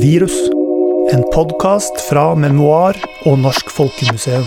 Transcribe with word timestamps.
Virus. 0.00 0.50
En 1.12 1.22
podkast 1.34 2.00
fra 2.10 2.34
Memoar 2.34 2.96
og 3.24 3.38
Norsk 3.38 3.70
Folkemuseum. 3.72 4.44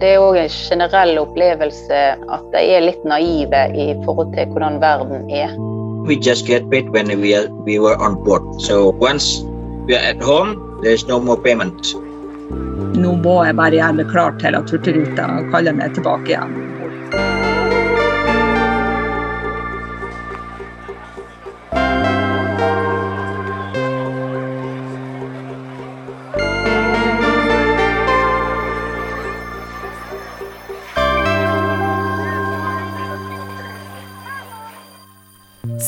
Det 0.00 0.10
er 0.10 0.20
òg 0.20 0.36
en 0.42 0.52
generell 0.52 1.20
opplevelse 1.22 2.00
at 2.36 2.44
de 2.52 2.64
er 2.76 2.84
litt 2.84 3.04
naive 3.08 3.62
i 3.72 3.86
forhold 4.04 4.34
til 4.36 4.52
hvordan 4.52 4.80
verden 4.82 5.30
er. 5.30 5.54
We 6.08 6.18
just 6.18 6.46
get 6.46 6.68
paid 6.70 6.90
when 6.90 7.08
we, 7.22 7.32
are, 7.38 7.48
we 7.64 7.78
were 7.78 7.96
on 7.96 8.18
board. 8.24 8.42
So 8.60 8.90
once 9.00 9.40
we 9.86 9.96
are 9.96 10.04
at 10.12 10.20
home, 10.20 10.58
there's 10.82 11.06
no 11.08 11.20
more 11.20 11.40
payment. 11.40 11.94
Nå 12.98 13.16
må 13.24 13.38
jeg 13.46 13.56
bare 13.56 13.78
gjøre 13.78 13.96
meg 14.02 14.12
klar 14.12 14.36
til 14.42 14.58
at 14.58 14.68
Hurtigruta 14.68 15.30
kaller 15.54 15.78
meg 15.78 15.96
tilbake 15.96 16.34
igjen. 16.34 16.61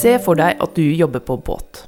Se 0.04 0.18
for 0.20 0.36
deg 0.36 0.60
at 0.60 0.76
du 0.76 0.84
jobber 0.84 1.22
på 1.24 1.38
båt. 1.40 1.86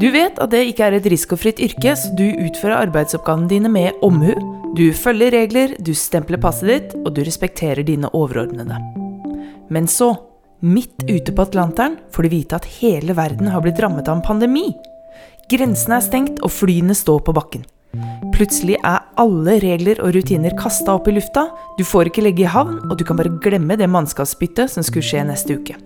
Du 0.00 0.06
vet 0.14 0.38
at 0.40 0.52
det 0.54 0.62
ikke 0.70 0.86
er 0.86 0.94
et 0.96 1.08
risikofritt 1.12 1.60
yrke, 1.60 1.92
så 1.92 2.08
du 2.16 2.24
utfører 2.24 2.86
arbeidsoppgavene 2.86 3.50
dine 3.50 3.68
med 3.72 3.98
omhu. 4.04 4.32
Du 4.78 4.86
følger 4.96 5.34
regler, 5.34 5.74
du 5.76 5.92
stempler 5.92 6.40
passet 6.40 6.70
ditt, 6.70 6.94
og 7.04 7.12
du 7.14 7.20
respekterer 7.26 7.84
dine 7.84 8.08
overordnede. 8.16 8.80
Men 9.68 9.90
så, 9.90 10.14
midt 10.64 11.04
ute 11.04 11.36
på 11.36 11.44
Atlanteren, 11.44 12.00
får 12.14 12.24
du 12.24 12.32
vite 12.32 12.56
at 12.56 12.70
hele 12.80 13.16
verden 13.16 13.52
har 13.52 13.60
blitt 13.64 13.80
rammet 13.84 14.08
av 14.08 14.18
en 14.18 14.24
pandemi. 14.24 14.70
Grensene 15.52 16.00
er 16.00 16.08
stengt, 16.08 16.40
og 16.40 16.52
flyene 16.52 16.96
står 16.96 17.22
på 17.28 17.36
bakken. 17.36 17.68
Plutselig 18.34 18.80
er 18.80 19.04
alle 19.20 19.60
regler 19.62 20.00
og 20.02 20.16
rutiner 20.16 20.56
kasta 20.58 20.96
opp 20.96 21.12
i 21.12 21.18
lufta, 21.20 21.50
du 21.76 21.84
får 21.86 22.08
ikke 22.08 22.24
legge 22.24 22.48
i 22.48 22.52
havn, 22.56 22.80
og 22.88 22.96
du 22.98 23.04
kan 23.06 23.20
bare 23.20 23.36
glemme 23.44 23.76
det 23.78 23.92
mannskapsbyttet 23.92 24.72
som 24.72 24.86
skulle 24.86 25.06
skje 25.06 25.28
neste 25.28 25.60
uke. 25.60 25.76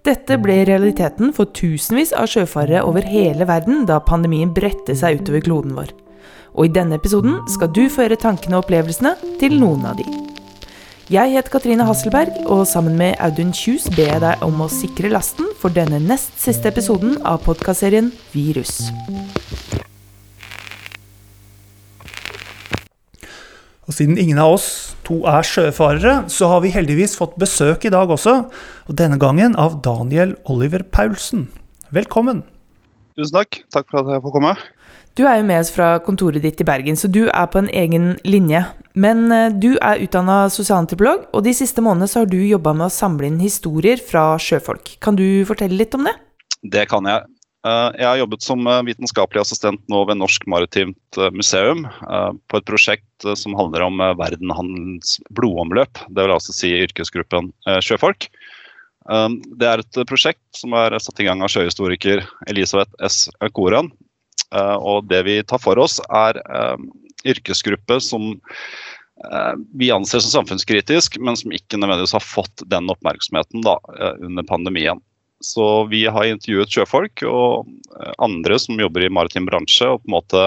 Dette 0.00 0.38
ble 0.40 0.62
realiteten 0.64 1.28
for 1.36 1.50
tusenvis 1.52 2.14
av 2.16 2.30
sjøfarere 2.32 2.80
over 2.88 3.04
hele 3.04 3.44
verden 3.48 3.82
da 3.88 3.98
pandemien 4.00 4.52
bredte 4.56 4.94
seg 4.96 5.20
utover 5.20 5.44
kloden 5.44 5.74
vår. 5.76 5.92
Og 6.56 6.66
i 6.66 6.72
denne 6.72 6.96
episoden 6.96 7.36
skal 7.52 7.68
du 7.76 7.84
føre 7.92 8.16
tankene 8.18 8.56
og 8.56 8.64
opplevelsene 8.64 9.12
til 9.42 9.58
noen 9.60 9.84
av 9.90 10.00
de. 10.00 10.06
Jeg 11.10 11.34
heter 11.34 11.52
Katrine 11.52 11.84
Hasselberg, 11.84 12.32
og 12.46 12.64
sammen 12.70 12.96
med 12.96 13.18
Audun 13.20 13.52
Kjus 13.52 13.90
ber 13.96 14.12
jeg 14.12 14.22
deg 14.24 14.44
om 14.46 14.62
å 14.62 14.70
sikre 14.72 15.10
lasten 15.12 15.50
for 15.58 15.74
denne 15.74 15.98
nest 16.00 16.38
siste 16.40 16.70
episoden 16.70 17.18
av 17.26 17.42
podkastserien 17.44 18.12
Virus. 18.32 18.78
Og 23.90 23.96
siden 23.96 24.20
ingen 24.22 24.38
av 24.38 24.52
oss 24.54 24.94
to 25.02 25.16
er 25.26 25.42
sjøfarere, 25.42 26.12
så 26.30 26.46
har 26.52 26.60
vi 26.62 26.70
heldigvis 26.70 27.16
fått 27.18 27.32
besøk 27.42 27.88
i 27.88 27.90
dag 27.90 28.12
også. 28.14 28.36
Og 28.86 28.94
denne 28.94 29.18
gangen 29.18 29.56
av 29.58 29.80
Daniel 29.82 30.36
Oliver 30.46 30.84
Paulsen. 30.86 31.48
Velkommen. 31.90 32.44
Tusen 33.18 33.34
takk. 33.34 33.58
Takk 33.74 33.88
for 33.90 34.04
at 34.04 34.12
jeg 34.14 34.22
får 34.22 34.34
komme. 34.36 34.52
Du 35.18 35.24
er 35.26 35.40
jo 35.40 35.48
med 35.48 35.58
oss 35.64 35.72
fra 35.74 35.88
kontoret 36.06 36.38
ditt 36.46 36.62
i 36.62 36.68
Bergen, 36.68 36.94
så 36.94 37.10
du 37.10 37.24
er 37.26 37.50
på 37.50 37.58
en 37.64 37.72
egen 37.82 38.12
linje. 38.22 38.62
Men 38.94 39.26
eh, 39.34 39.50
du 39.50 39.72
er 39.82 40.06
utdanna 40.06 40.44
sosialantropolog, 40.54 41.26
og 41.34 41.42
de 41.42 41.56
siste 41.58 41.82
månedene 41.82 42.12
så 42.12 42.22
har 42.22 42.30
du 42.30 42.38
jobba 42.38 42.76
med 42.78 42.86
å 42.86 42.94
samle 42.94 43.26
inn 43.26 43.42
historier 43.42 43.98
fra 43.98 44.36
sjøfolk. 44.38 45.00
Kan 45.02 45.18
du 45.18 45.42
fortelle 45.50 45.74
litt 45.82 45.98
om 45.98 46.06
det? 46.06 46.14
Det 46.62 46.86
kan 46.94 47.10
jeg. 47.10 47.26
Eh, 47.60 47.90
jeg 48.00 48.08
har 48.08 48.18
jobbet 48.22 48.44
som 48.44 48.64
eh, 48.66 48.82
vitenskapelig 48.88 49.42
assistent 49.42 49.82
nå 49.92 50.00
ved 50.08 50.16
Norsk 50.20 50.46
Maritimt 50.48 51.18
eh, 51.20 51.28
Museum 51.36 51.84
på 52.48 52.60
et 52.60 52.68
prosjekt 52.68 53.26
som 53.36 53.56
handler 53.58 53.84
om 53.84 54.00
verdenhandelens 54.16 55.18
blodomløp. 55.36 56.00
Det 56.08 56.24
vil 56.24 56.32
altså 56.32 56.54
si 56.56 56.70
yrkesgruppen 56.86 57.50
sjøfolk. 57.84 58.30
Det 59.60 59.66
er 59.68 59.82
et 59.82 59.98
prosjekt 60.08 60.40
som 60.56 60.72
er 60.78 60.96
satt 61.02 61.20
i 61.20 61.26
gang 61.26 61.42
av 61.44 61.50
sjøhistoriker 61.52 62.22
Elisabeth 62.48 62.96
S. 63.04 63.26
Koran. 63.52 63.90
Og 64.80 65.04
det 65.10 65.20
vi 65.28 65.36
tar 65.44 65.60
for 65.60 65.80
oss, 65.82 65.98
er 66.08 66.40
yrkesgruppe 67.28 67.98
som 68.00 68.32
vi 69.76 69.90
anser 69.92 70.24
som 70.24 70.38
samfunnskritisk, 70.40 71.20
men 71.20 71.36
som 71.36 71.52
ikke 71.52 71.76
nødvendigvis 71.76 72.16
har 72.16 72.24
fått 72.24 72.64
den 72.72 72.88
oppmerksomheten 72.92 73.66
da, 73.66 73.76
under 74.16 74.48
pandemien. 74.48 75.04
Så 75.40 75.66
vi 75.88 76.04
har 76.04 76.28
intervjuet 76.28 76.72
sjøfolk 76.72 77.24
og 77.28 77.68
eh, 77.96 78.12
andre 78.20 78.58
som 78.60 78.80
jobber 78.80 79.06
i 79.06 79.12
maritim 79.12 79.48
bransje, 79.48 79.88
og 79.88 80.02
på 80.02 80.10
en 80.10 80.16
måte 80.18 80.46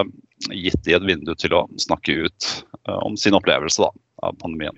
gitt 0.53 0.81
de 0.85 0.95
et 0.97 1.05
vindu 1.07 1.33
til 1.39 1.55
å 1.57 1.65
snakke 1.81 2.17
ut 2.27 2.49
eh, 2.87 2.99
om 3.01 3.17
sin 3.17 3.37
opplevelse 3.37 3.81
da, 3.81 3.89
av 4.27 4.37
pandemien. 4.41 4.77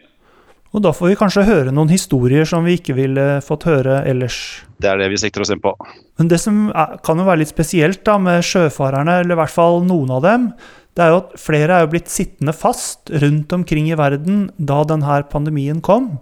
Og 0.76 0.84
da 0.84 0.92
får 0.92 1.14
vi 1.14 1.18
kanskje 1.20 1.46
høre 1.48 1.72
noen 1.72 1.92
historier 1.92 2.48
som 2.48 2.66
vi 2.68 2.76
ikke 2.76 2.98
ville 2.98 3.26
fått 3.44 3.64
høre 3.68 4.02
ellers. 4.08 4.40
Det 4.84 4.90
er 4.92 5.00
det 5.00 5.08
vi 5.14 5.20
sikter 5.22 5.46
oss 5.46 5.52
inn 5.54 5.64
på. 5.64 5.72
Men 6.20 6.32
det 6.32 6.42
som 6.44 6.66
er, 6.72 6.98
kan 7.06 7.20
jo 7.20 7.28
være 7.28 7.44
litt 7.44 7.52
spesielt 7.52 8.02
da 8.08 8.18
med 8.20 8.44
sjøfarerne, 8.44 9.22
eller 9.22 9.38
i 9.38 9.40
hvert 9.40 9.56
fall 9.56 9.86
noen 9.88 10.12
av 10.18 10.26
dem, 10.26 10.50
det 10.96 11.04
er 11.04 11.12
jo 11.12 11.22
at 11.22 11.36
flere 11.40 11.76
er 11.76 11.86
jo 11.86 11.92
blitt 11.92 12.12
sittende 12.12 12.56
fast 12.56 13.12
rundt 13.24 13.56
omkring 13.56 13.88
i 13.92 14.00
verden 14.00 14.50
da 14.56 14.82
denne 14.88 15.22
pandemien 15.32 15.80
kom. 15.84 16.18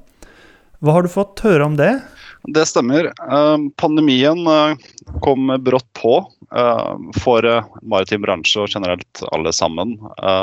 Hva 0.82 0.98
har 0.98 1.06
du 1.06 1.14
fått 1.14 1.42
høre 1.46 1.66
om 1.66 1.78
det? 1.80 1.92
Det 2.44 2.66
stemmer. 2.66 3.06
Eh, 3.06 3.58
pandemien 3.78 4.48
eh, 4.48 4.76
kom 5.22 5.48
brått 5.64 5.88
på 5.94 6.18
eh, 6.56 6.96
for 7.24 7.48
maritim 7.82 8.26
bransje 8.26 8.66
og 8.66 8.74
generelt 8.74 9.24
alle 9.32 9.54
sammen. 9.56 9.96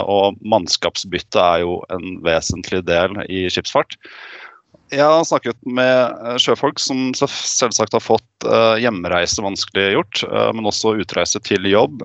Og 0.08 0.38
mannskapsbytte 0.40 1.40
er 1.40 1.64
jo 1.66 1.80
en 1.92 2.22
vesentlig 2.24 2.82
del 2.88 3.20
i 3.28 3.44
skipsfart. 3.52 3.98
Jeg 4.90 5.06
har 5.06 5.22
snakket 5.22 5.58
med 5.62 6.40
sjøfolk 6.42 6.80
som 6.82 7.12
selvsagt 7.14 7.92
har 7.94 8.02
fått 8.02 8.46
hjemreise 8.82 9.38
vanskeliggjort, 9.44 10.24
men 10.56 10.66
også 10.66 10.96
utreise 10.98 11.38
til 11.46 11.68
jobb. 11.70 12.02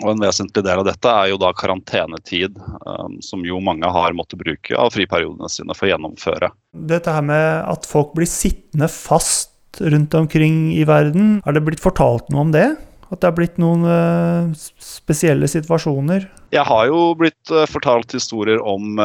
Og 0.00 0.14
En 0.14 0.22
vesentlig 0.22 0.64
del 0.64 0.80
av 0.80 0.86
dette 0.88 1.10
er 1.10 1.32
jo 1.32 1.40
da 1.40 1.50
karantenetid, 1.56 2.56
um, 2.86 3.18
som 3.24 3.42
jo 3.44 3.60
mange 3.64 3.88
har 3.92 4.16
måttet 4.16 4.40
bruke 4.40 4.76
av 4.78 4.92
friperiodene 4.94 5.50
sine 5.52 5.76
for 5.76 5.88
å 5.88 5.92
gjennomføre. 5.92 6.52
Dette 6.72 7.12
her 7.12 7.26
med 7.26 7.48
at 7.68 7.88
folk 7.88 8.14
blir 8.16 8.30
sittende 8.30 8.88
fast 8.88 9.50
rundt 9.80 10.14
omkring 10.16 10.72
i 10.76 10.86
verden, 10.88 11.38
er 11.44 11.56
det 11.56 11.64
blitt 11.66 11.82
fortalt 11.82 12.32
noe 12.32 12.46
om 12.46 12.56
det? 12.56 12.70
At 13.12 13.20
det 13.20 13.28
er 13.28 13.36
blitt 13.36 13.60
noen 13.60 13.84
uh, 13.84 14.64
spesielle 14.80 15.48
situasjoner? 15.50 16.26
Jeg 16.56 16.64
har 16.68 16.88
jo 16.88 17.12
blitt 17.20 17.52
uh, 17.52 17.68
fortalt 17.68 18.16
historier 18.16 18.64
om 18.64 18.96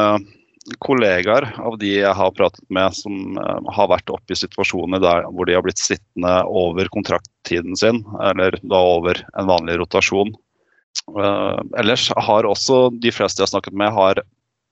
kollegaer 0.84 1.46
av 1.64 1.78
de 1.80 1.94
jeg 1.94 2.12
har 2.12 2.32
pratet 2.36 2.64
med 2.68 2.92
som 2.92 3.38
har 3.72 3.86
vært 3.88 4.10
oppe 4.12 4.34
i 4.34 4.36
situasjoner 4.36 5.00
der 5.00 5.24
hvor 5.32 5.48
de 5.48 5.54
har 5.56 5.64
blitt 5.64 5.80
sittende 5.80 6.34
over 6.44 6.90
kontrakttiden 6.92 7.78
sin, 7.78 8.02
eller 8.20 8.58
da 8.60 8.82
over 8.98 9.22
en 9.32 9.48
vanlig 9.48 9.78
rotasjon. 9.80 10.34
Uh, 11.08 11.60
ellers 11.80 12.08
har 12.16 12.46
også 12.48 12.88
de 13.00 13.12
fleste 13.14 13.40
jeg 13.40 13.48
har 13.48 13.54
snakket 13.54 13.76
med, 13.76 13.94
har 13.94 14.20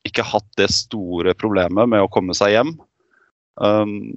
ikke 0.07 0.27
hatt 0.27 0.47
det 0.61 0.69
store 0.75 1.35
problemet 1.39 1.89
med 1.91 2.05
å 2.05 2.11
komme 2.13 2.37
seg 2.37 2.55
hjem. 2.55 2.75
Um, 3.57 4.13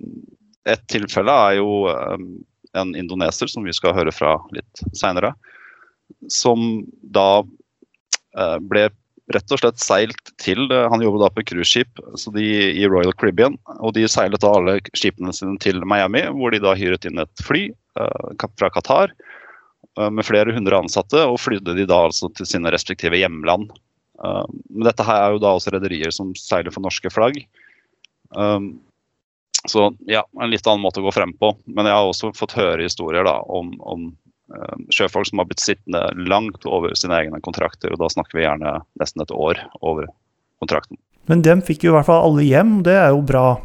et 0.69 0.83
tilfelle 0.91 1.31
er 1.31 1.57
jo 1.61 1.87
um, 1.87 2.31
en 2.77 2.93
indoneser, 2.97 3.49
som 3.49 3.65
vi 3.65 3.73
skal 3.73 3.95
høre 3.97 4.13
fra 4.13 4.35
litt 4.53 4.83
seinere, 4.97 5.31
som 6.29 6.83
da 7.15 7.41
uh, 7.41 8.57
ble 8.59 8.89
rett 9.29 9.53
og 9.53 9.61
slett 9.61 9.77
seilt 9.77 10.31
til 10.41 10.63
Han 10.89 11.03
jobber 11.05 11.21
da 11.21 11.27
på 11.29 11.43
cruiseskip 11.51 11.99
i 12.41 12.87
Royal 12.89 13.13
Caribbean. 13.13 13.59
og 13.77 13.93
De 13.93 14.07
seilet 14.09 14.41
da 14.41 14.55
alle 14.57 14.79
skipene 14.97 15.33
sine 15.37 15.53
til 15.61 15.85
Miami, 15.85 16.23
hvor 16.33 16.49
de 16.49 16.61
da 16.63 16.73
hyret 16.73 17.05
inn 17.05 17.21
et 17.21 17.45
fly 17.45 17.67
fra 17.93 18.71
Qatar 18.73 19.13
Eh, 19.13 19.38
med 20.07 20.25
flere 20.27 20.53
hundre 20.55 20.79
ansatte, 20.79 21.21
og 21.27 21.39
flydde 21.43 21.75
de 21.77 21.87
da 21.89 22.05
altså 22.07 22.29
til 22.35 22.47
sine 22.47 22.71
respektive 22.73 23.19
hjemland. 23.19 23.71
Eh, 24.23 24.45
men 24.69 24.87
dette 24.87 25.05
her 25.05 25.25
er 25.25 25.35
jo 25.35 25.41
da 25.43 25.55
også 25.57 25.73
rederier 25.75 26.13
som 26.15 26.31
seiler 26.39 26.73
for 26.75 26.85
norske 26.85 27.11
flagg. 27.13 27.41
Eh, 28.35 28.59
så 29.67 29.89
ja, 30.07 30.23
en 30.39 30.53
litt 30.53 30.67
annen 30.67 30.85
måte 30.85 31.03
å 31.03 31.07
gå 31.09 31.13
frem 31.17 31.35
på. 31.35 31.51
Men 31.67 31.89
jeg 31.89 31.97
har 31.97 32.07
også 32.07 32.31
fått 32.37 32.55
høre 32.55 32.85
historier 32.87 33.27
da 33.27 33.39
om, 33.51 33.73
om 33.83 34.09
sjøfolk 34.89 35.27
som 35.29 35.41
har 35.41 35.45
blitt 35.45 35.61
sittende 35.61 35.99
langt 36.25 36.63
over 36.65 36.95
sine 36.97 37.19
egne 37.19 37.37
kontrakter, 37.45 37.91
og 37.93 37.99
da 38.01 38.07
snakker 38.09 38.39
vi 38.39 38.47
gjerne 38.47 38.79
nesten 38.97 39.21
et 39.21 39.33
år 39.35 39.59
over 39.85 40.07
kontrakten. 40.57 40.97
Men 41.29 41.43
dem 41.45 41.61
fikk 41.61 41.85
jo 41.85 41.91
i 41.91 41.97
hvert 41.99 42.07
fall 42.07 42.23
alle 42.25 42.47
hjem, 42.47 42.79
det 42.87 42.95
er 42.97 43.11
jo 43.13 43.21
bra. 43.21 43.59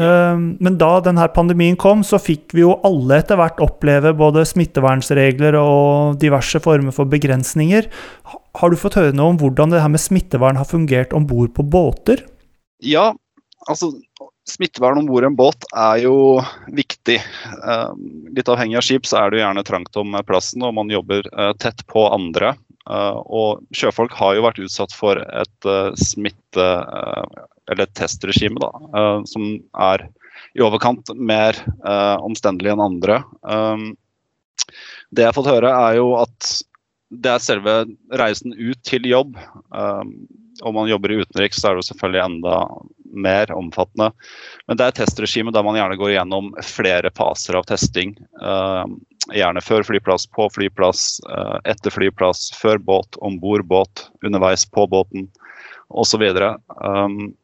Ehm, 0.00 0.44
men 0.62 0.78
da 0.80 0.92
denne 1.04 1.26
pandemien 1.34 1.76
kom, 1.76 2.04
så 2.06 2.20
fikk 2.22 2.54
vi 2.56 2.64
jo 2.64 2.78
alle 2.86 3.20
etter 3.20 3.38
hvert 3.40 3.60
oppleve 3.64 4.14
både 4.16 4.46
smittevernsregler 4.48 5.58
og 5.60 6.20
diverse 6.22 6.62
former 6.64 6.94
for 6.96 7.10
begrensninger. 7.12 7.90
Har 8.58 8.72
du 8.72 8.78
fått 8.80 8.96
høre 9.00 9.16
noe 9.16 9.34
om 9.34 9.40
hvordan 9.40 9.72
det 9.72 9.82
her 9.82 9.92
med 9.92 10.02
smittevern 10.02 10.60
har 10.60 10.68
fungert 10.68 11.12
om 11.16 11.26
bord 11.28 11.52
på 11.56 11.66
båter? 11.66 12.24
Ja, 12.82 13.12
altså 13.68 13.92
Smittevern 14.42 14.98
om 14.98 15.06
bord 15.06 15.22
en 15.22 15.36
båt 15.38 15.64
er 15.78 16.00
jo 16.02 16.14
viktig. 16.74 17.14
Eh, 17.14 17.90
litt 18.34 18.48
avhengig 18.50 18.80
av 18.80 18.82
skip 18.82 19.06
så 19.06 19.20
er 19.20 19.30
det 19.30 19.38
jo 19.38 19.44
gjerne 19.44 19.62
trangt 19.68 19.98
om 20.00 20.16
plassen, 20.26 20.64
og 20.66 20.74
man 20.74 20.90
jobber 20.90 21.28
eh, 21.30 21.52
tett 21.62 21.84
på 21.86 22.08
andre. 22.10 22.50
Eh, 22.90 23.20
og 23.22 23.62
sjøfolk 23.70 24.16
har 24.18 24.34
jo 24.34 24.42
vært 24.48 24.58
utsatt 24.66 24.96
for 24.98 25.22
et 25.22 25.70
smitte... 25.94 26.66
eller 27.70 27.86
testregime, 27.98 28.58
da, 28.60 28.70
som 29.28 29.54
er 29.78 30.08
i 30.56 30.64
overkant 30.64 31.12
mer 31.14 31.56
omstendelig 32.24 32.72
enn 32.72 32.82
andre. 32.82 33.20
det 35.10 35.22
jeg 35.22 35.28
har 35.28 35.36
fått 35.36 35.50
høre, 35.52 35.70
er 35.70 36.00
jo 36.00 36.14
at 36.18 36.50
det 37.12 37.30
er 37.34 37.44
selve 37.44 37.74
reisen 38.18 38.54
ut 38.56 38.80
til 38.88 39.06
jobb. 39.08 39.36
Om 40.62 40.74
man 40.74 40.88
jobber 40.88 41.12
i 41.12 41.20
utenriks, 41.22 41.60
så 41.60 41.68
er 41.68 41.76
det 41.76 41.84
jo 41.84 41.90
selvfølgelig 41.92 42.24
enda 42.24 42.56
mer 43.12 43.52
omfattende. 43.52 44.10
Men 44.66 44.78
det 44.80 44.86
er 44.86 44.96
testregime 44.96 45.52
der 45.52 45.64
man 45.66 45.76
gjerne 45.76 45.98
går 46.00 46.14
gjennom 46.14 46.52
flere 46.64 47.12
faser 47.16 47.58
av 47.60 47.68
testing. 47.68 48.14
Gjerne 49.32 49.62
før 49.64 49.84
flyplass, 49.86 50.26
på 50.32 50.48
flyplass, 50.54 51.20
etter 51.68 51.94
flyplass, 51.94 52.48
før 52.58 52.80
båt, 52.82 53.20
om 53.20 53.38
bord 53.42 53.66
båt, 53.68 54.08
underveis 54.24 54.64
på 54.68 54.86
båten 54.90 55.28
osv. 55.92 56.24
Um, 56.80 57.34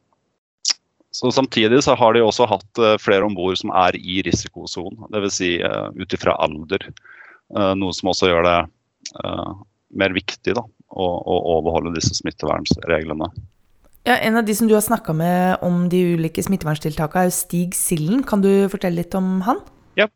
så 1.19 1.31
samtidig 1.31 1.83
så 1.83 1.95
har 1.99 2.13
de 2.15 2.21
også 2.23 2.45
hatt 2.47 2.79
uh, 2.79 2.95
flere 3.01 3.27
om 3.27 3.33
bord 3.35 3.57
som 3.59 3.73
er 3.75 3.97
i 3.99 4.21
risikosonen. 4.23 5.01
Dvs. 5.11 5.35
Si, 5.35 5.49
uh, 5.59 5.89
ut 5.99 6.15
ifra 6.15 6.37
alder. 6.39 6.85
Uh, 7.51 7.73
noe 7.75 7.91
som 7.95 8.13
også 8.13 8.29
gjør 8.31 8.47
det 8.47 8.59
mer 9.99 10.13
viktig 10.13 10.53
da, 10.53 10.61
å, 10.61 11.05
å 11.17 11.35
overholde 11.55 11.95
disse 11.95 12.13
smittevernreglene. 12.19 13.25
Ja, 14.05 14.19
En 14.21 14.37
av 14.37 14.45
de 14.45 14.53
som 14.55 14.69
du 14.69 14.75
har 14.75 14.83
snakka 14.85 15.15
med 15.17 15.63
om 15.65 15.87
de 15.91 16.03
ulike 16.13 16.43
smitteverntiltakene, 16.45 17.25
er 17.27 17.33
Stig 17.33 17.75
Sillen. 17.75 18.21
Kan 18.23 18.45
du 18.45 18.69
fortelle 18.71 19.01
litt 19.01 19.17
om 19.17 19.39
han? 19.47 19.63
Ja. 19.97 20.07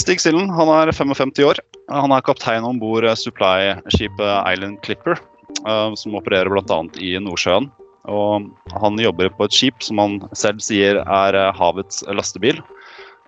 Stig 0.00 0.20
Sillen 0.20 0.50
han 0.52 0.72
er 0.74 0.92
55 0.92 1.32
år. 1.46 1.62
Han 1.94 2.12
er 2.12 2.26
kaptein 2.26 2.66
om 2.66 2.80
bord 2.82 3.06
supply-skipet 3.22 4.50
Island 4.50 4.82
Clipper, 4.84 5.20
som 5.62 6.18
opererer 6.18 6.50
bl.a. 6.52 6.82
i 6.98 7.14
Nordsjøen. 7.22 7.70
Og 8.08 8.48
han 8.80 8.98
jobber 9.00 9.30
på 9.36 9.46
et 9.46 9.54
skip 9.56 9.84
som 9.84 10.00
han 10.02 10.18
selv 10.36 10.62
sier 10.64 11.02
er 11.04 11.38
eh, 11.38 11.54
havets 11.56 12.02
lastebil. 12.08 12.60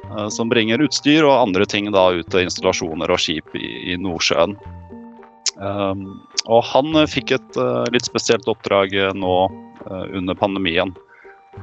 Uh, 0.08 0.30
som 0.32 0.48
bringer 0.48 0.80
utstyr 0.80 1.26
og 1.28 1.42
andre 1.42 1.66
ting 1.68 1.90
da 1.92 2.06
ut 2.16 2.30
til 2.32 2.46
installasjoner 2.46 3.12
og 3.12 3.20
skip 3.20 3.52
i, 3.58 3.92
i 3.92 3.98
Nordsjøen. 4.00 4.56
Um, 5.60 6.06
og 6.48 6.64
han 6.70 6.96
fikk 7.10 7.34
et 7.36 7.58
uh, 7.60 7.84
litt 7.92 8.08
spesielt 8.08 8.48
oppdrag 8.48 8.96
nå 9.12 9.34
uh, 9.50 10.06
under 10.16 10.38
pandemien. 10.40 10.94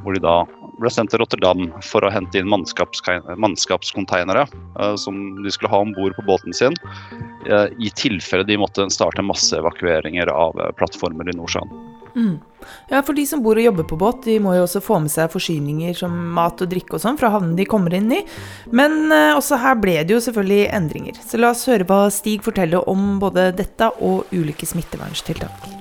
Hvor 0.04 0.14
de 0.14 0.22
da 0.22 0.44
ble 0.78 0.90
sendt 0.94 1.14
til 1.14 1.22
Rotterdam 1.22 1.70
for 1.86 2.06
å 2.06 2.12
hente 2.14 2.38
inn 2.40 2.50
mannskapskonteinere 2.50 4.46
uh, 4.78 4.96
som 5.00 5.16
de 5.44 5.54
skulle 5.54 5.72
ha 5.74 5.80
om 5.84 5.94
bord 5.98 6.16
på 6.18 6.26
båten 6.28 6.54
sin, 6.54 6.76
eh, 7.48 7.68
i 7.80 7.90
tilfelle 7.98 8.46
de 8.48 8.60
måtte 8.60 8.90
starte 8.94 9.26
masseevakueringer 9.26 10.30
av 10.34 10.60
plattformer 10.78 11.32
i 11.32 11.38
Nordsjøen. 11.38 11.72
Mm. 12.18 12.36
Ja, 12.90 13.04
for 13.06 13.14
de 13.14 13.24
som 13.30 13.44
bor 13.46 13.60
og 13.60 13.64
jobber 13.68 13.86
på 13.88 14.00
båt, 14.02 14.24
de 14.26 14.40
må 14.42 14.56
jo 14.58 14.66
også 14.66 14.82
få 14.82 14.98
med 15.04 15.14
seg 15.14 15.30
forsyninger 15.32 15.94
som 16.00 16.16
mat 16.34 16.66
og 16.66 16.72
drikke 16.72 16.98
og 16.98 17.04
sånn 17.04 17.20
fra 17.22 17.30
havnen 17.36 17.56
de 17.56 17.68
kommer 17.70 17.94
inn 17.94 18.10
i. 18.12 18.24
Men 18.74 19.14
også 19.14 19.62
her 19.62 19.78
ble 19.80 20.00
det 20.02 20.18
jo 20.18 20.24
selvfølgelig 20.26 20.68
endringer. 20.82 21.22
Så 21.22 21.40
la 21.40 21.54
oss 21.54 21.68
høre 21.70 21.88
hva 21.88 22.08
Stig 22.12 22.42
forteller 22.48 22.90
om 22.90 23.20
både 23.22 23.52
dette 23.56 23.94
og 24.02 24.34
ulike 24.34 24.66
smitteverntiltak. 24.68 25.78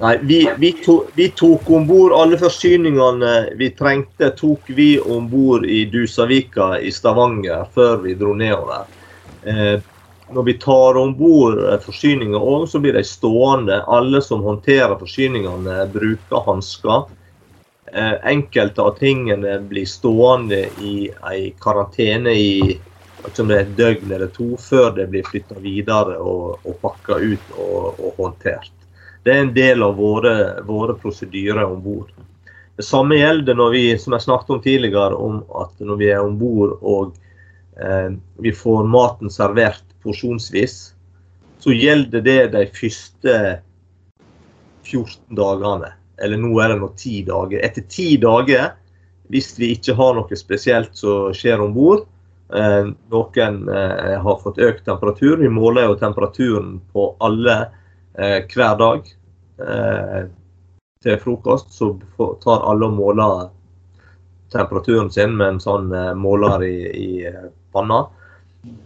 Nei, 0.00 0.14
vi, 0.24 0.38
vi, 0.56 0.72
to, 0.80 0.94
vi 1.12 1.26
tok 1.36 1.68
om 1.76 1.84
bord 1.84 2.14
alle 2.16 2.38
forsyningene 2.40 3.32
vi 3.60 3.68
trengte, 3.76 4.30
tok 4.32 4.70
vi 4.72 4.94
om 5.00 5.26
bord 5.28 5.66
i 5.68 5.82
Dusavika 5.92 6.72
i 6.80 6.88
Stavanger 6.94 7.66
før 7.74 8.00
vi 8.06 8.14
dro 8.16 8.32
nedover. 8.36 8.88
Eh, 9.44 9.76
når 10.32 10.42
vi 10.42 10.54
tar 10.62 10.96
om 10.96 11.14
bord 11.16 11.58
eh, 11.64 11.78
forsyninger 11.82 12.38
òg, 12.38 12.68
så 12.68 12.80
blir 12.82 12.96
de 12.96 13.04
stående. 13.06 13.82
Alle 13.86 14.22
som 14.22 14.44
håndterer 14.46 14.98
forsyningene, 15.00 15.86
bruker 15.92 16.44
hansker. 16.46 17.08
Eh, 17.92 18.14
enkelte 18.32 18.82
av 18.82 18.98
tingene 18.98 19.58
blir 19.70 19.86
stående 19.86 20.64
i 20.80 21.10
ei 21.30 21.50
karantene 21.60 22.34
i 22.34 22.78
et 23.26 23.72
døgn 23.76 24.12
eller 24.12 24.30
to 24.32 24.54
før 24.56 24.94
det 24.96 25.08
blir 25.10 25.26
flytta 25.26 25.58
videre 25.60 26.16
og, 26.18 26.60
og 26.64 26.78
pakka 26.80 27.18
ut 27.18 27.56
og, 27.58 27.98
og 27.98 28.14
håndtert. 28.22 28.72
Det 29.24 29.34
er 29.34 29.42
en 29.42 29.54
del 29.54 29.82
av 29.82 29.98
våre, 29.98 30.62
våre 30.64 30.94
prosedyrer 30.96 31.66
om 31.66 31.82
bord. 31.82 32.14
Det 32.76 32.86
samme 32.86 33.18
gjelder 33.18 33.58
når 33.58 33.74
vi 33.74 33.82
som 34.00 34.14
jeg 34.16 34.24
snakket 34.24 34.54
om 34.54 34.62
tidligere, 34.64 35.18
om 35.18 35.42
at 35.60 35.74
når 35.84 35.98
vi 36.00 36.08
er 36.14 36.22
om 36.24 36.38
bord 36.40 36.78
og 36.80 37.10
eh, 37.10 37.26
vi 38.40 38.52
får 38.52 38.88
maten 38.90 39.30
servert 39.32 39.84
porsjonsvis, 40.02 40.74
så 41.60 41.72
gjelder 41.72 42.24
det 42.24 42.40
de 42.54 42.64
første 42.76 43.34
14 44.84 45.36
dagene. 45.36 45.92
Eller 46.20 46.40
nå 46.40 46.52
er 46.60 46.72
det 46.72 46.80
nå 46.80 46.90
10 46.96 47.24
dager. 47.28 47.60
Etter 47.64 47.84
10 47.86 48.16
dager, 48.24 48.72
hvis 49.32 49.52
vi 49.58 49.72
ikke 49.76 49.96
har 49.98 50.16
noe 50.16 50.38
spesielt 50.38 50.96
som 50.98 51.34
skjer 51.36 51.62
om 51.62 51.74
bord, 51.76 52.04
eh, 52.54 52.90
noen 53.12 53.60
eh, 53.68 54.16
har 54.24 54.42
fått 54.42 54.58
økt 54.58 54.84
temperatur, 54.88 55.38
vi 55.40 55.52
måler 55.52 55.88
jo 55.88 56.00
temperaturen 56.00 56.78
på 56.92 57.12
alle 57.20 57.56
eh, 58.18 58.40
hver 58.50 58.76
dag 58.80 59.14
eh, 59.62 60.20
til 61.04 61.22
frokost. 61.22 61.72
Så 61.76 61.94
tar 62.42 62.68
alle 62.68 62.90
og 62.90 62.98
måler 62.98 63.48
temperaturen 64.52 65.10
sin 65.14 65.36
med 65.38 65.54
en 65.54 65.62
sånn 65.62 65.92
eh, 65.94 66.12
måler 66.18 66.66
i, 66.66 66.76
i 66.90 67.10
eh, 67.30 67.48
panna. 67.72 68.06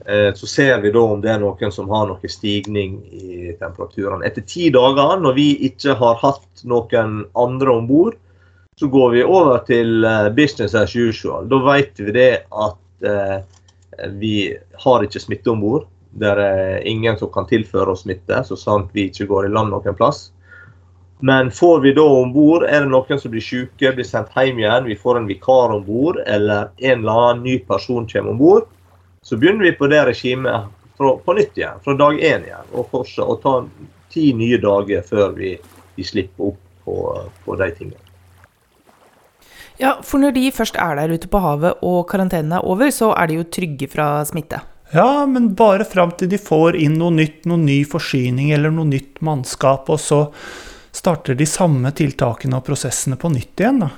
Eh, 0.07 0.35
så 0.35 0.47
ser 0.47 0.81
vi 0.81 0.93
da 0.95 1.01
om 1.03 1.23
det 1.23 1.33
er 1.33 1.41
noen 1.43 1.73
som 1.73 1.89
har 1.91 2.07
noe 2.09 2.31
stigning 2.31 3.01
i 3.11 3.55
temperaturen. 3.59 4.23
Etter 4.27 4.45
ti 4.47 4.69
dager, 4.75 5.17
når 5.21 5.39
vi 5.39 5.49
ikke 5.71 5.97
har 5.99 6.21
hatt 6.23 6.63
noen 6.63 7.25
andre 7.35 7.79
om 7.81 7.89
bord, 7.91 8.19
så 8.79 8.87
går 8.91 9.11
vi 9.15 9.25
over 9.25 9.65
til 9.67 10.05
eh, 10.05 10.29
business 10.35 10.77
as 10.79 10.95
usual. 10.95 11.49
Da 11.51 11.59
vet 11.67 11.99
vi 11.99 12.15
det 12.15 12.31
at 12.51 13.09
eh, 13.09 13.41
vi 14.19 14.37
har 14.85 15.07
ikke 15.07 15.23
smitte 15.23 15.51
om 15.51 15.63
bord. 15.63 15.89
Det 16.15 16.31
er 16.31 16.87
ingen 16.87 17.19
som 17.19 17.33
kan 17.35 17.47
tilføre 17.51 17.91
oss 17.91 18.05
smitte, 18.07 18.45
så 18.47 18.59
sant 18.59 18.93
vi 18.95 19.09
ikke 19.09 19.27
går 19.31 19.49
i 19.49 19.55
land 19.55 19.75
noen 19.75 19.99
plass. 19.99 20.29
Men 21.25 21.51
får 21.51 21.81
vi 21.81 21.95
da 21.97 22.05
om 22.05 22.33
bord, 22.35 22.67
er 22.67 22.85
det 22.85 22.91
noen 22.93 23.19
som 23.19 23.33
blir 23.33 23.43
syke, 23.43 23.95
blir 23.97 24.07
sendt 24.07 24.35
hjem 24.37 24.59
igjen, 24.61 24.87
vi 24.87 24.99
får 24.99 25.19
en 25.19 25.29
vikar 25.31 25.75
om 25.75 25.83
bord, 25.87 26.21
eller 26.27 26.71
en 26.77 27.01
eller 27.01 27.23
annen 27.23 27.45
ny 27.47 27.59
person 27.67 28.07
kommer 28.11 28.35
om 28.35 28.39
bord, 28.39 28.67
så 29.25 29.37
begynner 29.41 29.65
vi 29.65 29.73
på 29.73 29.89
det 29.89 30.03
regimet 30.05 30.69
fra, 30.99 31.17
på 31.17 31.35
nytt 31.37 31.57
igjen, 31.59 31.81
fra 31.85 31.97
dag 31.97 32.21
én 32.21 32.45
igjen. 32.45 32.73
Og 32.77 32.91
fortsatt, 32.93 33.25
å 33.25 33.41
ta 33.41 33.55
ti 34.13 34.31
nye 34.37 34.59
dager 34.61 35.05
før 35.07 35.33
vi, 35.39 35.55
vi 35.97 36.05
slipper 36.05 36.53
opp 36.53 36.61
på, 36.85 36.97
på 37.45 37.57
de 37.61 37.71
tingene. 37.79 38.01
Ja, 39.81 39.97
for 40.07 40.23
når 40.23 40.37
de 40.37 40.45
først 40.55 40.77
er 40.79 41.01
der 41.01 41.17
ute 41.17 41.31
på 41.31 41.41
havet 41.43 41.81
og 41.83 42.05
karantenen 42.13 42.53
er 42.55 42.69
over, 42.69 42.93
så 42.95 43.11
er 43.17 43.31
de 43.31 43.41
jo 43.41 43.49
trygge 43.49 43.89
fra 43.91 44.21
smitte. 44.29 44.61
Ja, 44.95 45.25
men 45.27 45.55
bare 45.59 45.89
fram 45.89 46.13
til 46.15 46.31
de 46.31 46.39
får 46.39 46.77
inn 46.79 47.01
noe 47.01 47.11
nytt, 47.17 47.43
noen 47.51 47.65
ny 47.67 47.81
forsyning 47.89 48.53
eller 48.55 48.71
noe 48.71 48.87
nytt 48.93 49.19
mannskap, 49.25 49.89
og 49.91 49.99
så 49.99 50.21
starter 50.95 51.35
de 51.35 51.49
samme 51.49 51.91
tiltakene 51.97 52.61
og 52.61 52.69
prosessene 52.69 53.19
på 53.19 53.33
nytt 53.33 53.65
igjen, 53.65 53.83
da. 53.83 53.91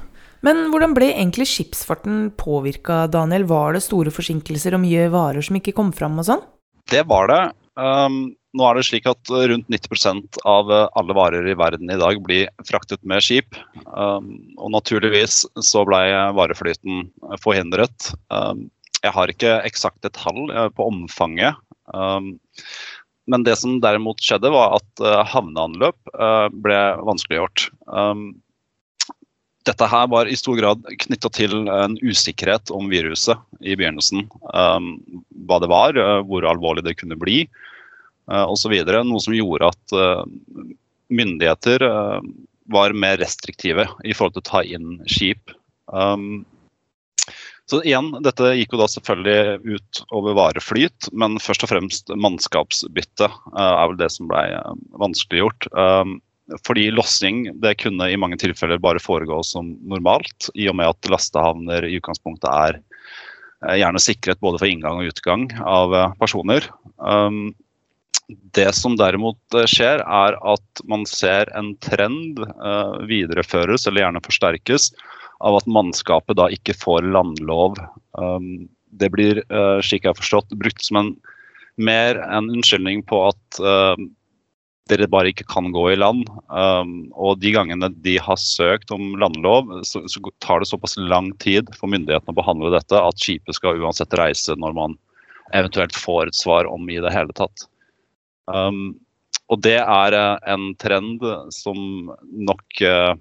Men 0.45 0.67
hvordan 0.73 0.95
ble 0.97 1.13
egentlig 1.15 1.49
skipsfarten 1.51 2.31
påvirka, 2.39 3.05
Daniel? 3.13 3.47
Var 3.49 3.77
det 3.77 3.85
store 3.87 4.13
forsinkelser 4.15 4.77
og 4.77 4.83
mye 4.85 5.07
varer 5.13 5.45
som 5.45 5.59
ikke 5.59 5.75
kom 5.77 5.95
fram 5.97 6.19
og 6.21 6.29
sånn? 6.29 6.45
Det 6.91 7.03
var 7.09 7.31
det. 7.33 7.41
Um, 7.77 8.37
nå 8.57 8.67
er 8.69 8.79
det 8.79 8.87
slik 8.89 9.09
at 9.11 9.33
rundt 9.33 9.69
90% 9.73 10.39
av 10.49 10.71
alle 10.73 11.17
varer 11.17 11.49
i 11.51 11.57
verden 11.59 11.91
i 11.93 11.99
dag 12.01 12.21
blir 12.25 12.49
fraktet 12.69 13.03
med 13.09 13.25
skip. 13.25 13.59
Um, 13.91 14.37
og 14.57 14.73
naturligvis 14.77 15.43
så 15.65 15.85
ble 15.89 16.01
vareflyten 16.39 17.09
forhindret. 17.43 18.13
Um, 18.33 18.69
jeg 19.07 19.15
har 19.15 19.33
ikke 19.33 19.57
eksakte 19.67 20.13
tall 20.15 20.51
eh, 20.51 20.69
på 20.75 20.87
omfanget. 20.91 21.59
Um, 21.95 22.35
men 23.31 23.45
det 23.47 23.57
som 23.59 23.81
derimot 23.83 24.23
skjedde, 24.23 24.53
var 24.55 24.77
at 24.79 25.03
uh, 25.03 25.23
havneanløp 25.27 25.99
uh, 26.15 26.47
ble 26.55 26.79
vanskeliggjort. 27.07 27.69
Um, 27.91 28.29
dette 29.67 29.89
her 29.91 30.07
var 30.13 30.31
i 30.31 30.39
stor 30.39 30.59
grad 30.61 30.85
knytta 31.07 31.31
til 31.35 31.55
en 31.67 31.97
usikkerhet 31.99 32.71
om 32.75 32.91
viruset 32.93 33.39
i 33.61 33.75
begynnelsen. 33.75 34.27
Um, 34.55 34.95
hva 35.49 35.61
det 35.63 35.71
var, 35.73 35.99
uh, 35.99 36.21
hvor 36.27 36.47
alvorlig 36.47 36.87
det 36.87 36.97
kunne 37.01 37.19
bli 37.19 37.43
uh, 38.31 38.47
osv. 38.47 38.77
Noe 38.87 39.23
som 39.23 39.37
gjorde 39.37 39.73
at 39.73 39.97
uh, 39.97 40.25
myndigheter 41.11 41.83
uh, 41.83 42.21
var 42.73 42.95
mer 42.99 43.19
restriktive 43.23 43.87
i 44.05 44.15
forhold 44.15 44.37
til 44.37 44.45
å 44.45 44.51
ta 44.51 44.63
inn 44.67 45.01
skip. 45.11 45.55
Um, 45.87 46.45
så 47.67 47.81
igjen, 47.83 48.13
dette 48.23 48.53
gikk 48.55 48.77
jo 48.77 48.79
da 48.79 48.87
selvfølgelig 48.91 49.75
ut 49.75 50.01
over 50.15 50.37
vareflyt, 50.39 51.09
men 51.19 51.41
først 51.43 51.65
og 51.67 51.73
fremst 51.73 52.13
mannskapsbytte 52.15 53.27
uh, 53.27 53.73
er 53.73 53.91
vel 53.91 53.99
det 53.99 54.13
som 54.15 54.31
ble 54.31 54.45
uh, 54.55 54.77
vanskeliggjort. 55.03 55.67
Um, 55.75 56.21
fordi 56.67 56.91
lossing 56.95 57.47
det 57.61 57.77
kunne 57.83 58.09
i 58.11 58.19
mange 58.19 58.39
tilfeller 58.39 58.81
bare 58.83 59.03
foregå 59.03 59.41
som 59.47 59.73
normalt, 59.89 60.51
i 60.55 60.69
og 60.71 60.79
med 60.79 60.93
at 60.93 61.11
lastehavner 61.11 61.87
i 61.87 61.97
utgangspunktet 61.99 62.49
er 62.51 62.79
eh, 63.67 63.79
gjerne 63.81 64.03
sikret 64.03 64.43
både 64.45 64.61
for 64.63 64.71
inngang 64.71 65.01
og 65.01 65.11
utgang 65.11 65.49
av 65.67 65.95
eh, 65.95 66.13
personer. 66.23 66.69
Um, 67.03 67.51
det 68.55 68.69
som 68.79 68.97
derimot 68.99 69.59
eh, 69.59 69.67
skjer, 69.71 70.03
er 70.03 70.39
at 70.39 70.85
man 70.87 71.07
ser 71.11 71.51
en 71.59 71.75
trend 71.83 72.43
videreføres, 73.11 73.87
eller 73.87 74.07
gjerne 74.07 74.25
forsterkes, 74.25 74.91
av 75.45 75.59
at 75.59 75.67
mannskapet 75.69 76.39
da 76.39 76.47
ikke 76.55 76.77
får 76.79 77.11
landlov. 77.11 77.77
Um, 78.17 78.69
det 78.97 79.11
blir, 79.13 79.43
slik 79.85 80.07
jeg 80.07 80.15
har 80.15 80.17
forstått, 80.17 80.55
brukt 80.57 80.81
som 80.81 80.97
en 80.97 81.11
mer 81.77 82.17
en 82.25 82.47
unnskyldning 82.49 83.03
på 83.05 83.19
at 83.27 83.59
dere 84.91 85.09
bare 85.11 85.33
ikke 85.33 85.47
kan 85.51 85.71
gå 85.75 85.85
i 85.93 85.99
land. 85.99 86.29
Um, 86.47 87.09
og 87.15 87.41
de 87.43 87.53
gangene 87.55 87.91
de 88.05 88.17
har 88.23 88.39
søkt 88.41 88.93
om 88.95 89.17
landlov, 89.21 89.73
så, 89.87 90.05
så, 90.11 90.23
tar 90.45 90.63
det 90.63 90.71
såpass 90.71 90.97
lang 90.99 91.33
tid 91.43 91.73
for 91.79 91.91
myndighetene 91.91 92.35
å 92.35 92.39
behandle 92.39 92.75
dette 92.75 93.01
at 93.01 93.23
skipet 93.23 93.59
skal 93.59 93.83
uansett 93.83 94.15
reise 94.19 94.55
når 94.59 94.77
man 94.77 94.99
eventuelt 95.55 95.95
får 95.95 96.31
et 96.31 96.39
svar 96.39 96.71
om 96.71 96.87
i 96.91 97.01
det 97.03 97.15
hele 97.15 97.35
tatt. 97.37 97.67
Um, 98.47 98.95
og 99.51 99.63
det 99.63 99.79
er 99.79 100.15
uh, 100.15 100.37
en 100.47 100.73
trend 100.83 101.23
som 101.55 102.13
nok 102.31 102.83
uh, 102.83 103.15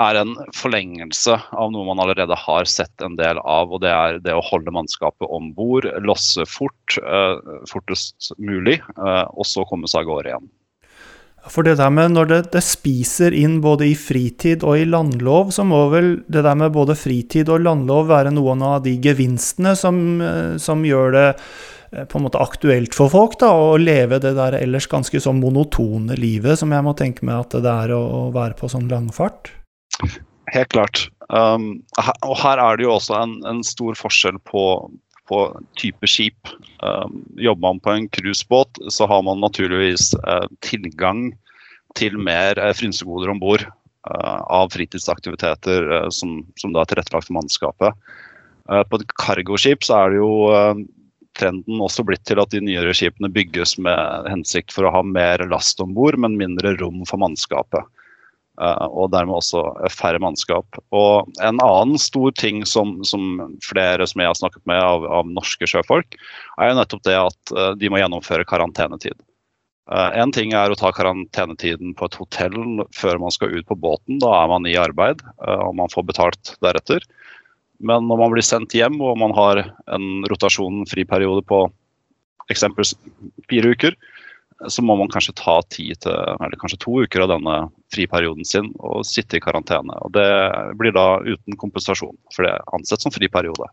er 0.00 0.16
en 0.20 0.32
forlengelse 0.56 1.34
av 1.36 1.72
noe 1.72 1.84
man 1.88 2.00
allerede 2.00 2.36
har 2.36 2.68
sett 2.68 3.04
en 3.04 3.18
del 3.20 3.40
av. 3.40 3.72
Og 3.72 3.82
det 3.84 3.92
er 3.92 4.20
det 4.24 4.36
å 4.36 4.44
holde 4.48 4.72
mannskapet 4.72 5.28
om 5.28 5.50
bord, 5.56 5.88
losse 6.04 6.44
fort, 6.48 6.96
uh, 7.04 7.36
fortest 7.68 8.32
mulig, 8.40 8.78
og 8.96 9.44
så 9.48 9.66
komme 9.68 9.88
seg 9.90 10.04
av 10.04 10.12
gårde 10.12 10.32
igjen. 10.32 10.50
For 11.48 11.64
det 11.64 11.78
der 11.80 11.90
med 11.92 12.12
når 12.12 12.28
det, 12.28 12.38
det, 12.52 12.60
spiser 12.64 13.32
inn 13.36 13.60
både 13.64 13.88
i 13.88 13.96
fritid 13.96 14.64
og 14.66 14.76
i 14.76 14.86
landlov, 14.88 15.54
så 15.54 15.64
må 15.64 15.86
vel 15.92 16.12
det 16.28 16.44
der 16.44 16.58
med 16.58 16.74
både 16.74 16.96
fritid 16.98 17.48
og 17.48 17.64
landlov 17.64 18.10
være 18.10 18.32
noen 18.34 18.64
av 18.66 18.82
de 18.84 18.96
gevinstene 19.00 19.72
som, 19.78 20.20
eh, 20.20 20.56
som 20.60 20.84
gjør 20.84 21.16
det 21.16 21.26
eh, 21.30 22.04
på 22.04 22.20
en 22.20 22.26
måte 22.26 22.42
aktuelt 22.42 22.96
for 22.96 23.12
folk 23.12 23.38
da, 23.40 23.54
å 23.56 23.78
leve 23.80 24.20
det 24.20 24.34
der 24.36 24.58
ellers 24.60 24.90
ganske 24.90 25.22
sånn 25.22 25.40
monotone 25.40 26.18
livet 26.20 26.60
som 26.60 26.76
jeg 26.76 26.86
må 26.86 26.92
tenke 26.98 27.24
meg 27.24 27.46
at 27.46 27.56
det 27.64 27.76
er 27.86 27.96
å, 27.96 28.28
være 28.36 28.58
på 28.60 28.68
sånn 28.68 28.90
langfart? 28.92 29.54
Helt 30.52 30.72
klart. 30.74 31.06
Um, 31.30 31.78
og 32.26 32.36
her 32.42 32.60
er 32.60 32.76
det 32.76 32.84
jo 32.84 32.96
også 32.96 33.16
en, 33.16 33.38
en 33.46 33.64
stor 33.64 33.96
forskjell 33.96 34.40
på, 34.50 34.64
på 35.30 35.40
type 35.78 36.08
skip. 36.10 36.50
Um, 36.82 37.22
jobber 37.38 37.68
man 37.68 37.80
på 37.80 37.94
en 37.94 38.08
cruisebåt, 38.08 38.80
så 38.90 39.06
har 39.06 39.22
man 39.22 39.40
naturligvis 39.40 40.12
uh, 40.26 40.46
tilgang 40.66 41.30
til 41.98 42.18
mer 42.18 42.58
uh, 42.58 42.72
frynsegoder 42.76 43.30
om 43.32 43.42
bord 43.42 43.64
uh, 43.64 44.38
av 44.50 44.72
fritidsaktiviteter 44.74 46.10
som, 46.14 46.40
som 46.58 46.74
da 46.74 46.82
er 46.82 46.90
tilrettelagt 46.92 47.30
for 47.30 47.38
mannskapet. 47.38 48.10
På 48.70 48.98
et 49.00 49.12
cargoskip 49.18 49.82
så 49.82 49.96
er 49.96 50.12
det 50.12 50.18
jo 50.20 50.34
trenden 51.34 51.80
også 51.82 52.04
blitt 52.06 52.22
til 52.28 52.38
at 52.38 52.52
de 52.52 52.60
nyere 52.62 52.92
skipene 52.94 53.30
bygges 53.32 53.72
med 53.82 54.28
hensikt 54.30 54.70
for 54.74 54.86
å 54.86 54.92
ha 54.94 55.00
mer 55.02 55.42
last 55.50 55.80
om 55.82 55.94
bord, 55.96 56.18
men 56.22 56.38
mindre 56.38 56.76
rom 56.78 57.00
for 57.08 57.18
mannskapet. 57.18 57.82
Eh, 58.60 58.86
og 58.92 59.08
dermed 59.14 59.38
også 59.38 59.62
færre 59.92 60.20
mannskap. 60.20 60.78
Og 60.92 61.30
En 61.40 61.60
annen 61.64 61.96
stor 62.00 62.32
ting 62.36 62.62
som, 62.68 62.98
som 63.08 63.56
flere 63.64 64.06
som 64.08 64.20
jeg 64.20 64.28
har 64.28 64.36
snakket 64.36 64.64
med 64.68 64.82
av, 64.84 65.06
av, 65.08 65.28
norske 65.28 65.68
sjøfolk, 65.70 66.18
er 66.60 66.70
jo 66.70 66.78
nettopp 66.78 67.04
det 67.08 67.16
at 67.16 67.54
eh, 67.56 67.72
de 67.80 67.92
må 67.92 68.02
gjennomføre 68.02 68.44
karantenetid. 68.48 69.16
Eh, 69.90 70.10
en 70.20 70.34
ting 70.36 70.52
er 70.56 70.70
å 70.70 70.78
ta 70.78 70.92
karantenetiden 70.92 71.96
på 71.96 72.10
et 72.10 72.20
hotell 72.20 72.84
før 72.96 73.22
man 73.22 73.32
skal 73.34 73.56
ut 73.56 73.68
på 73.70 73.78
båten. 73.80 74.20
Da 74.20 74.34
er 74.42 74.52
man 74.52 74.68
i 74.68 74.76
arbeid 74.80 75.24
og 75.40 75.74
man 75.80 75.92
får 75.92 76.10
betalt 76.12 76.54
deretter. 76.60 77.06
Men 77.80 78.04
når 78.10 78.20
man 78.20 78.34
blir 78.34 78.44
sendt 78.44 78.76
hjem 78.76 79.00
og 79.00 79.16
man 79.22 79.32
har 79.32 79.64
en 79.88 80.08
rotasjon 80.28 80.84
friperiode 80.90 81.46
på 81.48 81.64
eksempelvis 82.52 82.92
fire 83.48 83.72
uker, 83.72 83.96
så 84.68 84.82
må 84.84 84.96
man 84.98 85.08
kanskje 85.12 85.36
ta 85.38 85.56
ti 85.72 85.88
til, 85.96 86.12
eller 86.12 86.58
kanskje 86.60 86.80
to 86.82 87.00
uker 87.04 87.24
av 87.24 87.32
denne 87.32 87.56
friperioden 87.94 88.46
sin 88.46 88.70
og 88.78 89.06
sitte 89.08 89.38
i 89.38 89.42
karantene. 89.44 89.96
Og 90.04 90.12
Det 90.12 90.28
blir 90.80 90.94
da 90.96 91.06
uten 91.24 91.56
kompensasjon, 91.60 92.16
for 92.34 92.46
det 92.46 92.52
er 92.54 92.74
ansett 92.76 93.04
som 93.04 93.14
friperiode. 93.14 93.70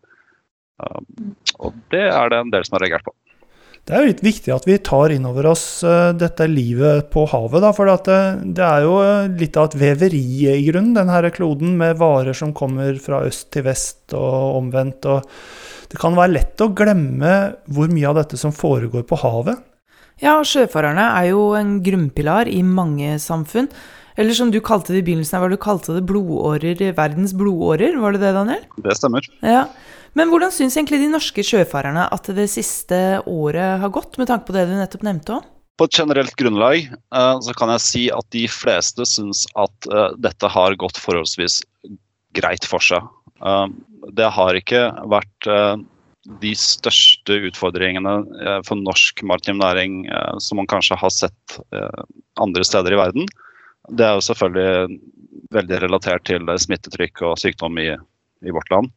Um, 0.78 1.34
og 1.58 1.78
det 1.92 2.06
er 2.12 2.30
det 2.32 2.44
en 2.44 2.54
del 2.54 2.66
som 2.68 2.78
har 2.78 2.86
reagert 2.86 3.08
på. 3.08 3.16
Det 3.88 3.96
er 3.96 4.04
jo 4.04 4.10
litt 4.12 4.24
viktig 4.26 4.52
at 4.52 4.66
vi 4.68 4.76
tar 4.84 5.14
inn 5.16 5.26
over 5.30 5.48
oss 5.54 5.66
uh, 5.88 6.12
dette 6.16 6.48
livet 6.52 7.08
på 7.14 7.24
havet. 7.32 7.64
Da, 7.64 7.72
for 7.76 7.88
det, 7.88 8.18
uh, 8.60 8.66
er 8.68 8.84
jo 8.84 8.98
uh, 9.00 9.30
litt 9.32 9.58
av 9.60 9.70
et 9.70 9.78
veveri 9.80 10.26
i 10.52 10.66
grunnen, 10.68 10.96
denne 10.98 11.32
kloden, 11.36 11.78
med 11.80 12.00
varer 12.00 12.36
som 12.36 12.56
kommer 12.56 13.00
fra 13.04 13.24
øst 13.28 13.50
til 13.56 13.66
vest 13.68 14.16
og 14.18 14.60
omvendt. 14.60 15.08
og 15.08 15.24
Det 15.92 16.00
kan 16.00 16.20
være 16.20 16.36
lett 16.36 16.64
å 16.64 16.72
glemme 16.76 17.34
hvor 17.72 17.92
mye 17.92 18.12
av 18.12 18.22
dette 18.22 18.40
som 18.40 18.56
foregår 18.56 19.08
på 19.08 19.20
havet. 19.24 19.64
Ja, 20.24 20.40
sjøfarerne 20.42 21.12
er 21.20 21.30
jo 21.30 21.52
en 21.58 21.78
grunnpilar 21.86 22.50
i 22.50 22.64
mange 22.66 23.18
samfunn. 23.22 23.70
Eller 24.18 24.34
som 24.34 24.50
du 24.50 24.58
kalte 24.66 24.96
det 24.96 25.04
i 25.04 25.06
begynnelsen, 25.06 25.38
hva 25.38 25.50
du 25.52 25.60
kalte 25.62 25.94
det 25.94 26.02
blodårer, 26.10 26.80
verdens 26.98 27.36
blodårer, 27.38 28.00
var 28.02 28.16
det 28.16 28.24
det, 28.24 28.32
Daniel? 28.34 28.64
Det 28.82 28.96
stemmer. 28.98 29.28
Ja. 29.46 29.68
Men 30.18 30.32
hvordan 30.32 30.50
syns 30.54 30.74
egentlig 30.80 31.04
de 31.04 31.12
norske 31.12 31.44
sjøfarerne 31.46 32.08
at 32.10 32.32
det 32.34 32.48
siste 32.50 33.20
året 33.30 33.84
har 33.84 33.94
gått, 33.94 34.18
med 34.18 34.32
tanke 34.32 34.50
på 34.50 34.56
det 34.56 34.66
du 34.66 34.74
nettopp 34.74 35.06
nevnte 35.06 35.36
òg? 35.38 35.46
På 35.78 35.86
et 35.86 35.94
generelt 36.00 36.34
grunnlag 36.40 36.88
uh, 37.14 37.38
så 37.46 37.54
kan 37.54 37.70
jeg 37.76 37.84
si 37.86 38.04
at 38.10 38.26
de 38.34 38.48
fleste 38.50 39.06
syns 39.06 39.44
at 39.54 39.90
uh, 39.94 40.10
dette 40.18 40.50
har 40.50 40.74
gått 40.82 40.98
forholdsvis 40.98 41.60
greit 42.34 42.66
for 42.66 42.82
seg. 42.82 43.06
Uh, 43.38 43.70
det 44.18 44.32
har 44.34 44.58
ikke 44.58 44.88
vært 45.14 45.50
de 46.42 46.52
største 46.60 47.40
utfordringene 47.48 48.14
eh, 48.44 48.60
for 48.68 48.80
norsk 48.80 49.24
maritim 49.28 49.62
næring 49.62 50.06
eh, 50.12 50.36
som 50.44 50.60
man 50.60 50.70
kanskje 50.70 51.00
har 51.00 51.14
sett 51.14 51.60
eh, 51.76 52.04
andre 52.44 52.66
steder 52.68 52.94
i 52.94 53.00
verden. 53.00 53.28
Det 53.88 54.04
er 54.04 54.18
jo 54.18 54.26
selvfølgelig 54.28 55.00
veldig 55.56 55.82
relatert 55.86 56.26
til 56.28 56.50
smittetrykk 56.60 57.24
og 57.30 57.38
sykdom 57.40 57.80
i, 57.80 57.94
i 58.44 58.54
vårt 58.54 58.72
land. 58.74 58.92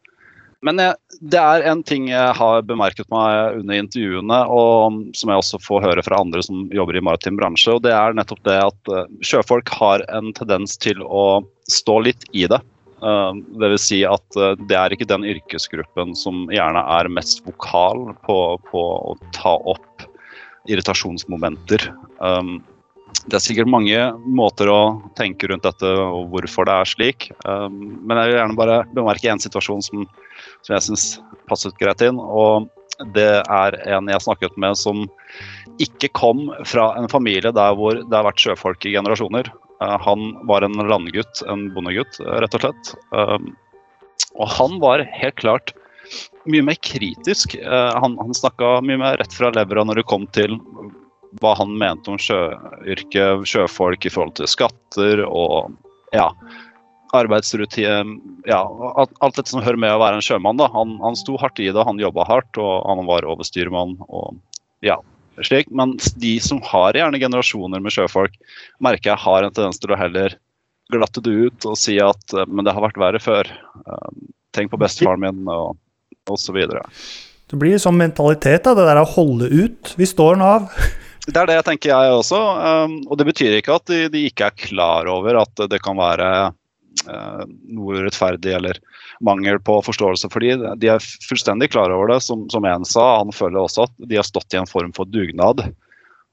Men 0.67 0.83
jeg, 0.83 0.97
det 1.33 1.39
er 1.41 1.63
en 1.71 1.81
ting 1.87 2.11
jeg 2.11 2.35
har 2.37 2.67
bemerket 2.69 3.09
meg 3.09 3.61
under 3.63 3.79
intervjuene, 3.81 4.41
og 4.53 4.99
som 5.17 5.31
jeg 5.33 5.41
også 5.41 5.61
får 5.65 5.87
høre 5.87 6.05
fra 6.05 6.19
andre 6.21 6.43
som 6.45 6.67
jobber 6.75 6.99
i 6.99 7.05
maritim 7.07 7.39
bransje. 7.39 7.79
og 7.79 7.87
Det 7.87 7.95
er 7.97 8.19
nettopp 8.19 8.43
det 8.45 8.59
at 8.67 8.93
sjøfolk 9.25 9.73
har 9.79 10.05
en 10.13 10.35
tendens 10.37 10.77
til 10.77 11.01
å 11.07 11.41
stå 11.71 11.97
litt 12.11 12.29
i 12.37 12.45
det. 12.51 12.61
Uh, 13.01 13.33
Dvs. 13.57 13.85
Si 13.89 14.01
at 14.05 14.37
uh, 14.37 14.53
det 14.69 14.77
er 14.77 14.93
ikke 14.93 15.09
den 15.09 15.25
yrkesgruppen 15.29 16.13
som 16.19 16.45
gjerne 16.53 16.83
er 16.99 17.09
mest 17.13 17.41
vokal 17.47 18.11
på, 18.27 18.37
på 18.69 18.83
å 19.13 19.15
ta 19.37 19.55
opp 19.73 20.05
irritasjonsmomenter. 20.69 21.89
Um, 22.21 22.59
det 23.27 23.39
er 23.39 23.45
sikkert 23.45 23.71
mange 23.73 24.03
måter 24.25 24.71
å 24.71 24.81
tenke 25.19 25.49
rundt 25.51 25.65
dette 25.67 25.89
og 25.89 26.29
hvorfor 26.33 26.69
det 26.69 26.77
er 26.77 26.89
slik. 26.89 27.27
Men 27.43 28.17
jeg 28.17 28.31
vil 28.31 28.39
gjerne 28.39 28.57
bare 28.57 28.77
bemerke 28.95 29.29
en 29.33 29.43
situasjon 29.43 29.83
som, 29.85 30.05
som 30.63 30.77
jeg 30.77 30.87
syns 30.87 31.07
passet 31.51 31.75
greit 31.83 32.01
inn. 32.07 32.21
og 32.23 32.71
Det 33.17 33.43
er 33.43 33.77
en 33.97 34.09
jeg 34.09 34.25
snakket 34.25 34.57
med 34.63 34.79
som 34.79 35.03
ikke 35.83 36.13
kom 36.17 36.47
fra 36.69 36.93
en 37.01 37.11
familie 37.13 37.53
der 37.57 37.77
hvor 37.77 37.99
det 37.99 38.15
har 38.15 38.29
vært 38.29 38.41
sjøfolk 38.47 38.87
i 38.87 38.95
generasjoner. 38.95 39.51
Eh, 39.81 39.99
han 40.01 40.47
var 40.47 40.63
en 40.63 40.73
landgutt, 40.73 41.43
en 41.49 41.69
bondegutt, 41.75 42.21
eh, 42.21 42.41
rett 42.45 42.57
og 42.59 42.65
slett. 42.65 42.95
Um, 43.11 43.53
og 44.37 44.49
han 44.49 44.79
var 44.83 45.05
helt 45.09 45.39
klart 45.41 45.73
mye 46.45 46.65
mer 46.65 46.79
kritisk. 46.85 47.55
Eh, 47.55 47.93
han, 48.03 48.17
han 48.21 48.35
snakka 48.37 48.81
mye 48.85 49.01
mer 49.01 49.21
rett 49.21 49.37
fra 49.37 49.53
levra 49.55 49.85
når 49.87 50.03
det 50.03 50.09
kom 50.11 50.27
til 50.37 50.59
hva 51.41 51.55
han 51.59 51.77
mente 51.79 52.11
om 52.11 52.19
sjøyrket, 52.19 53.47
sjøfolk 53.47 54.07
i 54.07 54.11
forhold 54.11 54.35
til 54.41 54.51
skatter 54.51 55.23
og 55.29 55.71
ja, 56.11 56.27
arbeidsrutine 57.15 58.17
ja, 58.49 58.59
Alt 58.99 59.37
dette 59.39 59.53
som 59.53 59.63
hører 59.63 59.79
med 59.79 59.95
å 59.95 60.01
være 60.03 60.19
en 60.19 60.27
sjømann. 60.27 60.59
da, 60.59 60.67
Han, 60.75 60.97
han 61.05 61.19
sto 61.19 61.39
hardt 61.39 61.63
i 61.63 61.71
det, 61.71 61.87
han 61.87 62.03
jobba 62.03 62.27
hardt, 62.27 62.59
og 62.59 62.83
han 62.89 63.07
var 63.07 63.29
overstyrmann. 63.31 63.97
og 64.09 64.41
ja, 64.83 64.99
slik, 65.47 65.71
men 65.71 65.97
de 66.21 66.35
som 66.43 66.61
har 66.67 66.99
gjerne 66.99 67.21
generasjoner 67.23 67.83
med 67.83 67.95
sjøfolk, 67.95 68.35
merker 68.83 69.13
jeg 69.13 69.23
har 69.25 69.47
en 69.47 69.55
tendens 69.55 69.81
til 69.81 69.95
å 69.95 69.99
heller 70.01 70.37
glatte 70.91 71.23
det 71.25 71.31
ut 71.31 71.67
og 71.71 71.79
si 71.79 71.97
at 72.03 72.35
eh, 72.35 72.49
men 72.51 72.67
det 72.67 72.75
har 72.75 72.85
vært 72.85 73.01
verre 73.01 73.23
før. 73.23 73.51
Um, 73.87 74.31
tenk 74.57 74.73
på 74.73 74.81
bestefaren 74.81 75.23
min 75.23 75.51
og 75.51 75.79
osv. 76.31 76.59
Det 77.51 77.59
blir 77.59 77.79
sånn 77.83 77.99
mentalitet, 77.99 78.65
da, 78.67 78.75
det 78.79 78.89
der 78.89 79.03
å 79.03 79.09
holde 79.09 79.51
ut. 79.51 79.95
Vi 79.99 80.09
står 80.09 80.39
den 80.39 80.47
av. 80.47 80.67
Det 81.31 81.37
er 81.37 81.47
det 81.47 81.57
jeg 81.59 81.65
tenker 81.67 81.91
jeg 81.93 82.13
også. 82.17 82.39
Um, 82.41 82.95
og 83.07 83.19
det 83.21 83.27
betyr 83.29 83.53
ikke 83.59 83.75
at 83.77 83.85
de, 83.91 83.99
de, 84.11 84.23
ikke 84.27 84.49
er 84.49 84.55
klar 84.57 85.07
over 85.13 85.37
at 85.43 85.61
det 85.71 85.79
kan 85.85 85.95
være 85.95 86.27
noe 87.71 88.01
urettferdig 88.01 88.53
eller 88.53 88.79
mangel 89.25 89.61
på 89.61 89.79
forståelse 89.83 90.31
for 90.33 90.45
de. 90.45 90.57
De 90.81 90.91
er 90.93 91.05
fullstendig 91.29 91.71
klar 91.73 91.93
over 91.95 92.13
det. 92.13 92.21
Som, 92.27 92.49
som 92.53 92.67
en 92.69 92.85
sa, 92.89 93.21
han 93.21 93.33
føler 93.35 93.63
også 93.63 93.87
at 93.89 93.95
de 94.11 94.19
har 94.19 94.27
stått 94.27 94.55
i 94.55 94.61
en 94.61 94.69
form 94.69 94.93
for 94.97 95.09
dugnad. 95.09 95.63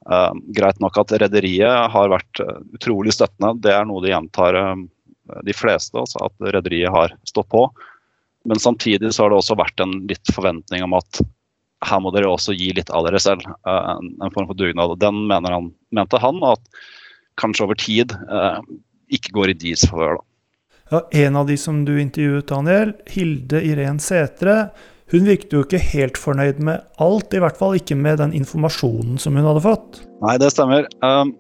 Uh, 0.07 0.31
greit 0.55 0.79
nok 0.79 0.97
at 1.01 1.11
rederiet 1.19 1.91
har 1.91 2.11
vært 2.13 2.41
utrolig 2.77 3.15
støttende. 3.15 3.57
Det 3.63 3.73
er 3.75 3.87
noe 3.87 4.03
de 4.03 4.13
gjentar 4.13 4.55
uh, 4.55 4.75
de 5.43 5.55
fleste, 5.55 5.97
altså 5.99 6.27
at 6.29 6.51
rederiet 6.55 6.93
har 6.93 7.15
stått 7.27 7.49
på. 7.51 7.67
Men 8.47 8.61
samtidig 8.63 9.11
så 9.13 9.25
har 9.25 9.33
det 9.33 9.41
også 9.41 9.57
vært 9.59 9.83
en 9.83 9.97
litt 10.07 10.35
forventning 10.35 10.85
om 10.85 10.95
at 10.99 11.21
her 11.85 11.99
må 12.01 12.09
dere 12.15 12.29
også 12.31 12.55
gi 12.57 12.71
litt 12.73 12.89
av 12.95 13.05
dere 13.05 13.19
selv. 13.21 13.43
En, 13.67 14.31
form 14.33 14.47
for 14.47 14.57
dugnad. 14.57 14.95
Den 15.03 15.27
han, 15.29 15.67
mente 15.93 16.21
han 16.23 16.39
at 16.47 16.63
kanskje 17.37 17.67
over 17.67 17.77
tid 17.77 18.15
ikke 19.13 19.35
går 19.35 19.51
i 19.51 19.57
deres 19.61 19.83
favør. 19.91 20.17
Ja, 20.89 21.07
en 21.11 21.35
av 21.35 21.47
de 21.47 21.57
som 21.59 21.81
du 21.85 21.97
intervjuet, 22.01 22.47
Daniel, 22.47 22.93
Hilde 23.11 23.59
Irén 23.65 23.99
Sætre, 23.99 24.69
hun 25.11 25.27
virket 25.27 25.53
jo 25.55 25.63
ikke 25.63 25.81
helt 25.93 26.19
fornøyd 26.19 26.61
med 26.63 26.83
alt, 27.03 27.33
i 27.35 27.41
hvert 27.43 27.59
fall 27.59 27.75
ikke 27.75 27.95
med 27.99 28.21
den 28.21 28.35
informasjonen 28.35 29.19
som 29.19 29.35
hun 29.35 29.47
hadde 29.47 29.63
fått. 29.63 30.01
Nei, 30.23 30.37
det 30.39 30.51
stemmer. 30.55 30.87
Um, 31.03 31.33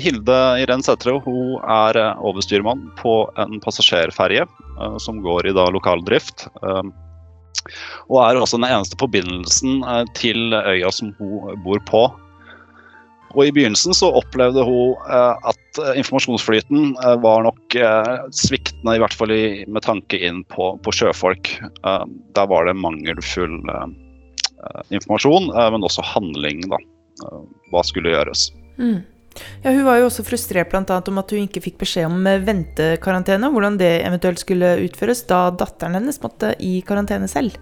Hilde 0.00 0.38
Irén 0.62 0.82
Sætre 0.86 1.16
er 1.18 2.00
uh, 2.00 2.24
overstyrmann 2.26 2.88
på 2.98 3.14
en 3.38 3.62
passasjerferje 3.62 4.46
uh, 4.46 4.98
som 5.02 5.22
går 5.22 5.50
i 5.50 5.54
da 5.54 5.68
lokal 5.70 6.02
drift. 6.06 6.48
Um, 6.62 6.90
og 8.08 8.20
er 8.24 8.38
også 8.40 8.58
den 8.58 8.70
eneste 8.70 8.98
forbindelsen 8.98 9.84
uh, 9.86 10.02
til 10.18 10.54
øya 10.54 10.90
som 10.94 11.14
hun 11.18 11.62
bor 11.66 11.82
på. 11.86 12.04
Og 13.36 13.44
I 13.46 13.52
begynnelsen 13.54 13.94
så 13.94 14.10
opplevde 14.18 14.64
hun 14.66 14.96
eh, 15.06 15.50
at 15.52 15.80
eh, 15.82 15.92
informasjonsflyten 16.00 16.96
eh, 16.98 17.16
var 17.22 17.44
nok 17.46 17.76
sviktende, 18.34 18.96
i 18.96 19.02
hvert 19.02 19.14
fall 19.14 19.34
med 19.70 19.84
tanke 19.86 20.18
inn 20.18 20.42
på, 20.50 20.72
på 20.82 20.94
sjøfolk. 20.94 21.52
Der 22.34 22.48
var 22.50 22.66
det 22.66 22.74
mangelfull 22.78 23.60
informasjon, 24.90 25.48
men 25.54 25.86
også 25.86 26.04
handling. 26.04 26.66
da. 26.72 26.80
Hva 27.70 27.84
skulle 27.86 28.12
gjøres. 28.12 28.48
Mm. 28.80 29.00
Ja, 29.62 29.70
Hun 29.70 29.84
var 29.86 30.00
jo 30.00 30.08
også 30.08 30.24
frustrert 30.26 30.74
annet 30.74 31.08
om 31.08 31.20
at 31.22 31.32
hun 31.32 31.46
ikke 31.46 31.62
fikk 31.62 31.78
beskjed 31.84 32.10
om 32.10 32.26
ventekarantene. 32.44 33.52
Hvordan 33.54 33.78
det 33.80 33.92
eventuelt 34.02 34.42
skulle 34.42 34.74
utføres 34.82 35.22
da 35.30 35.46
datteren 35.54 36.00
hennes 36.00 36.20
måtte 36.24 36.56
i 36.58 36.80
karantene 36.86 37.30
selv. 37.30 37.56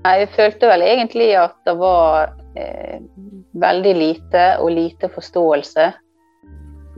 Jeg 0.00 0.30
følte 0.32 0.70
vel 0.70 0.86
egentlig 0.86 1.34
at 1.36 1.58
det 1.68 1.76
var 1.76 2.32
eh, 2.54 3.00
veldig 3.52 3.94
lite 3.96 4.44
og 4.60 4.72
lite 4.74 5.10
forståelse. 5.12 5.86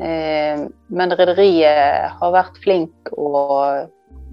Eh, 0.02 0.64
men 0.88 1.16
rederiet 1.18 2.16
har 2.18 2.35
vært 2.35 2.59
flink 2.64 3.12
å 3.12 3.28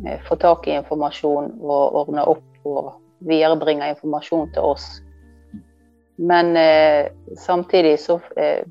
eh, 0.06 0.20
få 0.28 0.40
tak 0.40 0.68
i 0.68 0.78
informasjon 0.80 1.54
og 1.60 2.02
ordne 2.04 2.26
opp 2.30 2.68
og 2.70 2.94
viderebringe 3.28 3.92
informasjon 3.96 4.52
til 4.56 4.74
oss. 4.74 4.90
Men 6.20 6.56
eh, 6.58 7.12
samtidig 7.38 8.00
så 8.04 8.20
eh, 8.36 8.66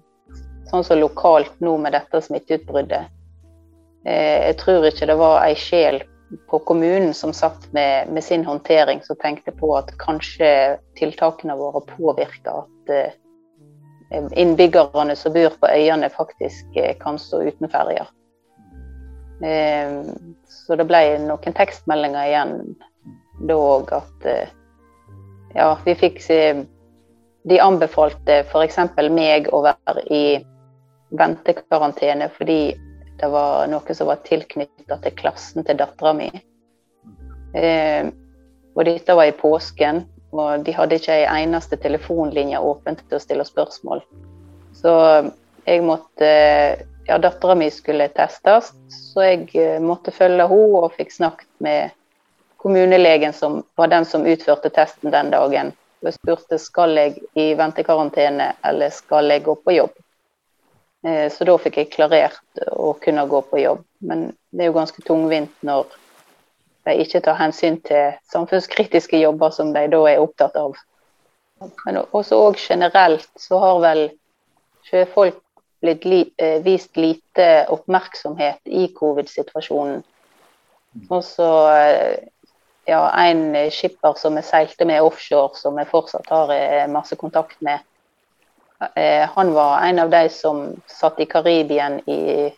Sånn 0.68 0.82
som 0.84 0.98
lokalt 1.00 1.54
nå 1.64 1.78
med 1.80 1.94
dette 1.96 2.20
smitteutbruddet. 2.20 3.06
Eh, 4.04 4.50
jeg 4.50 4.56
tror 4.60 4.84
ikke 4.84 5.06
det 5.08 5.14
var 5.16 5.38
ei 5.46 5.54
sjel 5.56 6.02
på 6.50 6.58
kommunen 6.58 7.14
som 7.14 7.32
satt 7.32 7.72
med, 7.72 8.08
med, 8.08 8.24
sin 8.24 8.44
håndtering, 8.44 9.00
som 9.02 9.16
tenkte 9.16 9.52
på 9.52 9.72
at 9.76 9.94
kanskje 9.98 10.78
tiltakene 10.98 11.56
våre 11.56 11.80
påvirker 11.88 12.64
at 12.64 12.92
eh, 12.92 13.16
innbyggerne 14.36 15.16
som 15.16 15.32
bor 15.32 15.56
på 15.60 15.70
øyene, 15.72 16.10
faktisk 16.12 16.76
eh, 16.76 16.96
kan 17.00 17.18
stå 17.18 17.42
uten 17.48 17.70
ferjer. 17.72 18.08
Eh, 19.44 20.02
så 20.48 20.76
det 20.76 20.88
ble 20.88 21.02
noen 21.24 21.56
tekstmeldinger 21.56 22.28
igjen 22.28 22.56
da 23.48 23.56
òg 23.56 23.92
at 23.96 24.28
eh, 24.28 24.50
ja, 25.54 25.72
vi 25.84 25.94
fikk 25.96 26.20
De 27.48 27.56
anbefalte 27.62 28.42
f.eks. 28.44 28.76
meg 29.08 29.46
å 29.54 29.62
være 29.64 30.02
i 30.12 30.22
ventekarantene 31.16 32.26
fordi 32.34 32.74
det 33.18 33.28
var 33.28 33.66
noe 33.70 33.94
som 33.94 34.06
var 34.06 34.22
tilknytta 34.26 34.98
til 35.02 35.16
klassen 35.18 35.66
til 35.66 35.78
dattera 35.78 36.14
mi. 36.14 36.28
Eh, 37.58 38.06
og 38.76 38.86
dette 38.86 39.16
var 39.18 39.26
i 39.26 39.34
påsken, 39.34 40.04
og 40.30 40.64
de 40.64 40.74
hadde 40.76 40.98
ikke 41.00 41.16
ei 41.16 41.26
eneste 41.42 41.78
telefonlinje 41.82 42.60
åpen 42.62 42.98
til 43.00 43.18
å 43.18 43.22
stille 43.22 43.46
spørsmål. 43.48 44.04
Så 44.76 44.92
jeg 45.66 45.82
måtte 45.86 46.30
Ja, 47.08 47.16
dattera 47.16 47.54
mi 47.56 47.70
skulle 47.72 48.04
testes, 48.12 48.66
så 48.92 49.22
jeg 49.24 49.46
eh, 49.56 49.78
måtte 49.80 50.12
følge 50.12 50.44
henne 50.44 50.82
og 50.82 50.92
fikk 50.92 51.14
snakket 51.14 51.48
med 51.64 51.94
kommunelegen, 52.60 53.32
som 53.32 53.62
var 53.80 53.88
den 53.88 54.04
som 54.04 54.26
utførte 54.28 54.68
testen 54.68 55.14
den 55.14 55.30
dagen. 55.32 55.72
Og 56.04 56.12
spurte 56.12 56.58
skal 56.60 56.92
jeg 57.00 57.16
i 57.32 57.54
ventekarantene 57.56 58.50
eller 58.60 58.92
skal 58.92 59.32
jeg 59.32 59.46
gå 59.46 59.54
på 59.56 59.78
jobb. 59.78 59.96
Eh, 61.06 61.32
så 61.32 61.46
da 61.46 61.54
fikk 61.62 61.78
jeg 61.78 61.90
klarert 61.94 62.62
å 62.74 62.92
kunne 63.02 63.26
gå 63.30 63.40
på 63.50 63.62
jobb. 63.62 63.82
Men 64.04 64.30
det 64.50 64.64
er 64.64 64.72
jo 64.72 64.78
ganske 64.78 65.02
tungvint 65.06 65.54
når 65.66 65.90
de 66.88 66.94
ikke 67.04 67.22
tar 67.24 67.38
hensyn 67.38 67.78
til 67.86 68.16
samfunnskritiske 68.32 69.20
jobber 69.20 69.52
som 69.54 69.74
de 69.74 69.84
da 69.92 70.00
er 70.10 70.22
opptatt 70.22 70.56
av. 70.58 70.78
Men 71.84 72.00
også 72.02 72.38
og 72.48 72.58
generelt 72.62 73.28
så 73.38 73.58
har 73.62 73.82
vel 73.82 74.02
sjøfolk 74.88 75.42
blitt 75.82 76.06
li, 76.08 76.24
eh, 76.38 76.58
vist 76.64 76.96
lite 76.98 77.66
oppmerksomhet 77.70 78.58
i 78.64 78.88
covid-situasjonen. 78.94 80.02
Også 81.14 81.46
eh, 81.76 82.26
ja, 82.88 83.02
en 83.20 83.52
skipper 83.70 84.16
som 84.18 84.38
jeg 84.40 84.48
seilte 84.48 84.86
med 84.88 85.04
offshore, 85.04 85.54
som 85.60 85.78
jeg 85.78 85.90
fortsatt 85.90 86.30
har 86.32 86.50
masse 86.90 87.14
kontakt 87.20 87.60
med, 87.62 87.84
han 89.34 89.52
var 89.52 89.80
en 89.82 89.98
av 89.98 90.10
de 90.10 90.28
som 90.30 90.76
satt 90.86 91.20
i 91.20 91.26
Karibien 91.26 91.98
i 92.06 92.50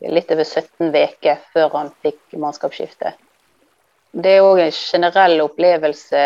litt 0.00 0.30
over 0.30 0.44
17 0.44 0.94
uker 0.94 1.40
før 1.52 1.74
han 1.74 1.90
fikk 2.02 2.36
mannskapsskifte. 2.38 3.12
Det 4.12 4.38
er 4.38 4.46
òg 4.46 4.62
en 4.62 4.72
generell 4.72 5.42
opplevelse 5.44 6.22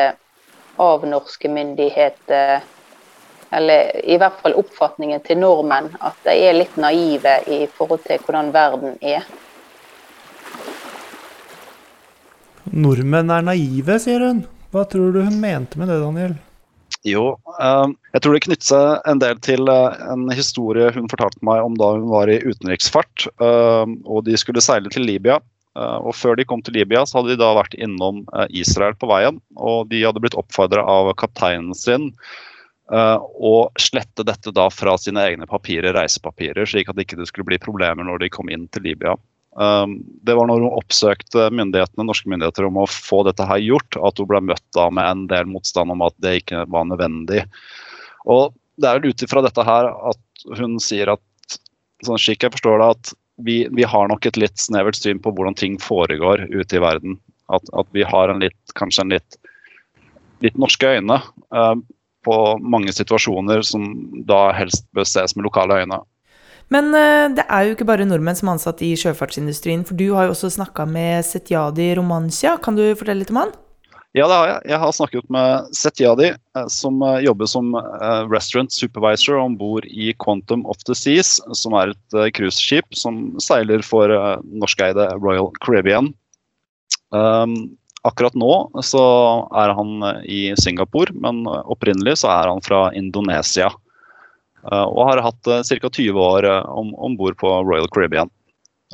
av 0.83 1.07
norske 1.09 1.51
myndigheter, 1.51 2.63
eller 3.53 3.97
i 4.07 4.17
hvert 4.21 4.39
fall 4.45 4.55
oppfatningen 4.61 5.25
til 5.27 5.41
nordmenn, 5.43 5.91
at 6.01 6.17
de 6.25 6.37
er 6.47 6.57
litt 6.57 6.77
naive 6.81 7.41
i 7.51 7.65
forhold 7.67 8.05
til 8.07 8.23
hvordan 8.23 8.53
verden 8.55 8.97
er. 9.01 9.27
Nordmenn 12.73 13.35
er 13.35 13.45
naive, 13.45 13.99
sier 14.01 14.25
hun. 14.25 14.47
Hva 14.73 14.87
tror 14.89 15.13
du 15.13 15.21
hun 15.27 15.37
mente 15.43 15.81
med 15.81 15.91
det, 15.93 15.99
Daniel? 16.01 16.39
Jo, 17.07 17.33
uh, 17.59 17.89
jeg 18.15 18.23
tror 18.23 18.37
det 18.37 18.45
knytter 18.45 18.69
seg 18.69 19.09
en 19.11 19.23
del 19.23 19.39
til 19.43 19.67
uh, 19.67 19.95
en 20.13 20.29
historie 20.31 20.93
hun 20.95 21.11
fortalte 21.11 21.43
meg 21.43 21.65
om 21.65 21.75
da 21.79 21.89
hun 21.97 22.07
var 22.13 22.31
i 22.31 22.39
utenriksfart 22.45 23.27
uh, 23.43 23.89
og 24.07 24.23
de 24.29 24.39
skulle 24.39 24.63
seile 24.63 24.93
til 24.93 25.07
Libya. 25.09 25.41
og 25.75 26.13
Før 26.15 26.37
de 26.37 26.45
kom 26.47 26.63
til 26.63 26.77
Libya, 26.77 27.03
så 27.09 27.19
hadde 27.19 27.33
de 27.33 27.41
da 27.41 27.55
vært 27.57 27.75
innom 27.81 28.27
Israel 28.53 28.93
på 29.01 29.09
veien. 29.09 29.39
Og 29.57 29.89
de 29.89 30.03
hadde 30.05 30.21
blitt 30.21 30.37
oppfordra 30.37 30.85
av 30.85 31.09
kapteinen 31.17 31.73
sin 31.73 32.11
å 32.93 33.55
slette 33.81 34.27
dette 34.29 34.53
da 34.53 34.67
fra 34.69 34.99
sine 35.01 35.23
egne 35.31 35.49
papirer, 35.49 35.95
reisepapirer, 35.97 36.69
slik 36.69 36.91
at 36.93 36.99
det 36.99 37.07
ikke 37.07 37.25
skulle 37.25 37.49
bli 37.49 37.61
problemer 37.63 38.05
når 38.05 38.21
de 38.21 38.29
kom 38.37 38.53
inn 38.53 38.67
til 38.69 38.85
Libya. 38.85 39.17
Um, 39.53 39.99
det 40.25 40.33
var 40.39 40.49
når 40.49 40.63
hun 40.65 40.79
oppsøkte 40.79 41.51
myndighetene, 41.53 42.07
norske 42.09 42.31
myndigheter 42.33 42.65
om 42.65 42.79
å 42.81 42.89
få 42.89 43.21
dette 43.29 43.45
her 43.45 43.61
gjort, 43.61 43.99
at 44.01 44.21
hun 44.21 44.31
ble 44.31 44.41
møtt 44.49 44.65
da 44.77 44.87
med 44.89 45.05
en 45.05 45.27
del 45.29 45.51
motstand 45.51 45.93
om 45.93 46.05
at 46.07 46.17
det 46.25 46.39
ikke 46.41 46.65
var 46.73 46.89
nødvendig. 46.89 47.45
Og 48.25 48.55
Det 48.81 48.89
er 48.89 48.97
vel 48.99 49.13
ut 49.13 49.23
ifra 49.23 49.43
dette 49.45 49.63
her 49.69 49.91
at 50.09 50.47
hun 50.57 50.79
sier 50.81 51.11
at 51.13 51.59
sånn 52.07 52.19
slik 52.19 52.43
jeg 52.43 52.55
forstår 52.55 52.81
det, 52.81 52.87
at 52.97 53.13
vi, 53.45 53.57
vi, 53.69 53.85
har 53.85 54.09
nok 54.09 54.27
et 54.27 54.39
litt 54.41 54.57
snevert 54.59 54.97
syn 54.97 55.21
på 55.23 55.33
hvordan 55.35 55.57
ting 55.59 55.77
foregår 55.81 56.47
ute 56.49 56.79
i 56.79 56.83
verden. 56.83 57.19
At, 57.53 57.69
at 57.77 57.89
vi 57.93 58.05
har 58.07 58.33
en 58.33 58.41
litt, 58.41 58.59
kanskje 58.79 59.05
en 59.05 59.13
litt, 59.13 59.37
litt 60.41 60.57
norske 60.61 60.89
øyne 60.89 61.21
eh, 61.21 61.75
på 62.25 62.39
mange 62.63 62.95
situasjoner 62.95 63.65
som 63.67 63.93
da 64.29 64.47
helst 64.57 64.87
bør 64.97 65.07
ses 65.09 65.37
med 65.37 65.47
lokale 65.47 65.83
øyne. 65.83 66.01
Men 66.73 66.93
uh, 66.95 67.29
det 67.35 67.45
er 67.49 67.67
jo 67.67 67.75
ikke 67.75 67.89
bare 67.89 68.07
nordmenn 68.09 68.39
som 68.39 68.49
er 68.49 68.57
ansatt 68.57 68.81
i 68.85 68.95
sjøfartsindustrien, 68.99 69.85
for 69.89 69.99
du 69.99 70.13
har 70.17 70.29
jo 70.29 70.37
også 70.37 70.53
snakka 70.55 70.87
med 70.89 71.27
Setjadi 71.27 71.93
Romancia. 71.99 72.57
Kan 72.63 72.79
du 72.79 72.87
fortelle 72.97 73.23
litt 73.23 73.33
om 73.35 73.43
han? 73.43 73.53
Ja, 74.13 74.27
det 74.29 74.37
har 74.37 74.49
jeg. 74.49 74.63
Jeg 74.69 74.81
har 74.83 74.95
snakket 74.97 75.29
med 75.33 75.77
Setjadi, 75.77 76.31
eh, 76.37 76.67
som 76.73 77.01
eh, 77.05 77.23
jobber 77.25 77.49
som 77.49 77.71
restaurant 78.29 78.73
supervisor 78.73 79.41
om 79.41 79.57
bord 79.57 79.87
i 79.89 80.11
Quantum 80.21 80.67
of 80.69 80.81
the 80.89 80.97
Seas, 80.97 81.39
som 81.57 81.77
er 81.81 81.95
et 81.95 82.19
cruiseskip 82.37 82.93
som 82.97 83.23
seiler 83.41 83.85
for 83.85 84.13
norskeide 84.53 85.09
Royal 85.17 85.49
Caribbean. 85.65 86.13
Um, 87.13 87.57
akkurat 88.09 88.37
nå 88.37 88.53
så 88.85 89.03
er 89.61 89.73
han 89.77 90.05
i 90.29 90.43
Singapore, 90.61 91.13
men 91.17 91.45
opprinnelig 91.49 92.19
så 92.23 92.33
er 92.35 92.53
han 92.53 92.65
fra 92.65 92.87
Indonesia. 92.97 93.73
Eh, 94.63 94.85
og 94.87 95.09
har 95.11 95.23
hatt 95.25 95.49
uh, 95.51 95.63
ca. 95.63 95.89
20 95.91 96.19
år 96.23 96.47
uh, 96.47 96.61
om 96.79 97.17
bord 97.19 97.39
på 97.41 97.51
Royal 97.67 97.89
Caribbean, 97.91 98.31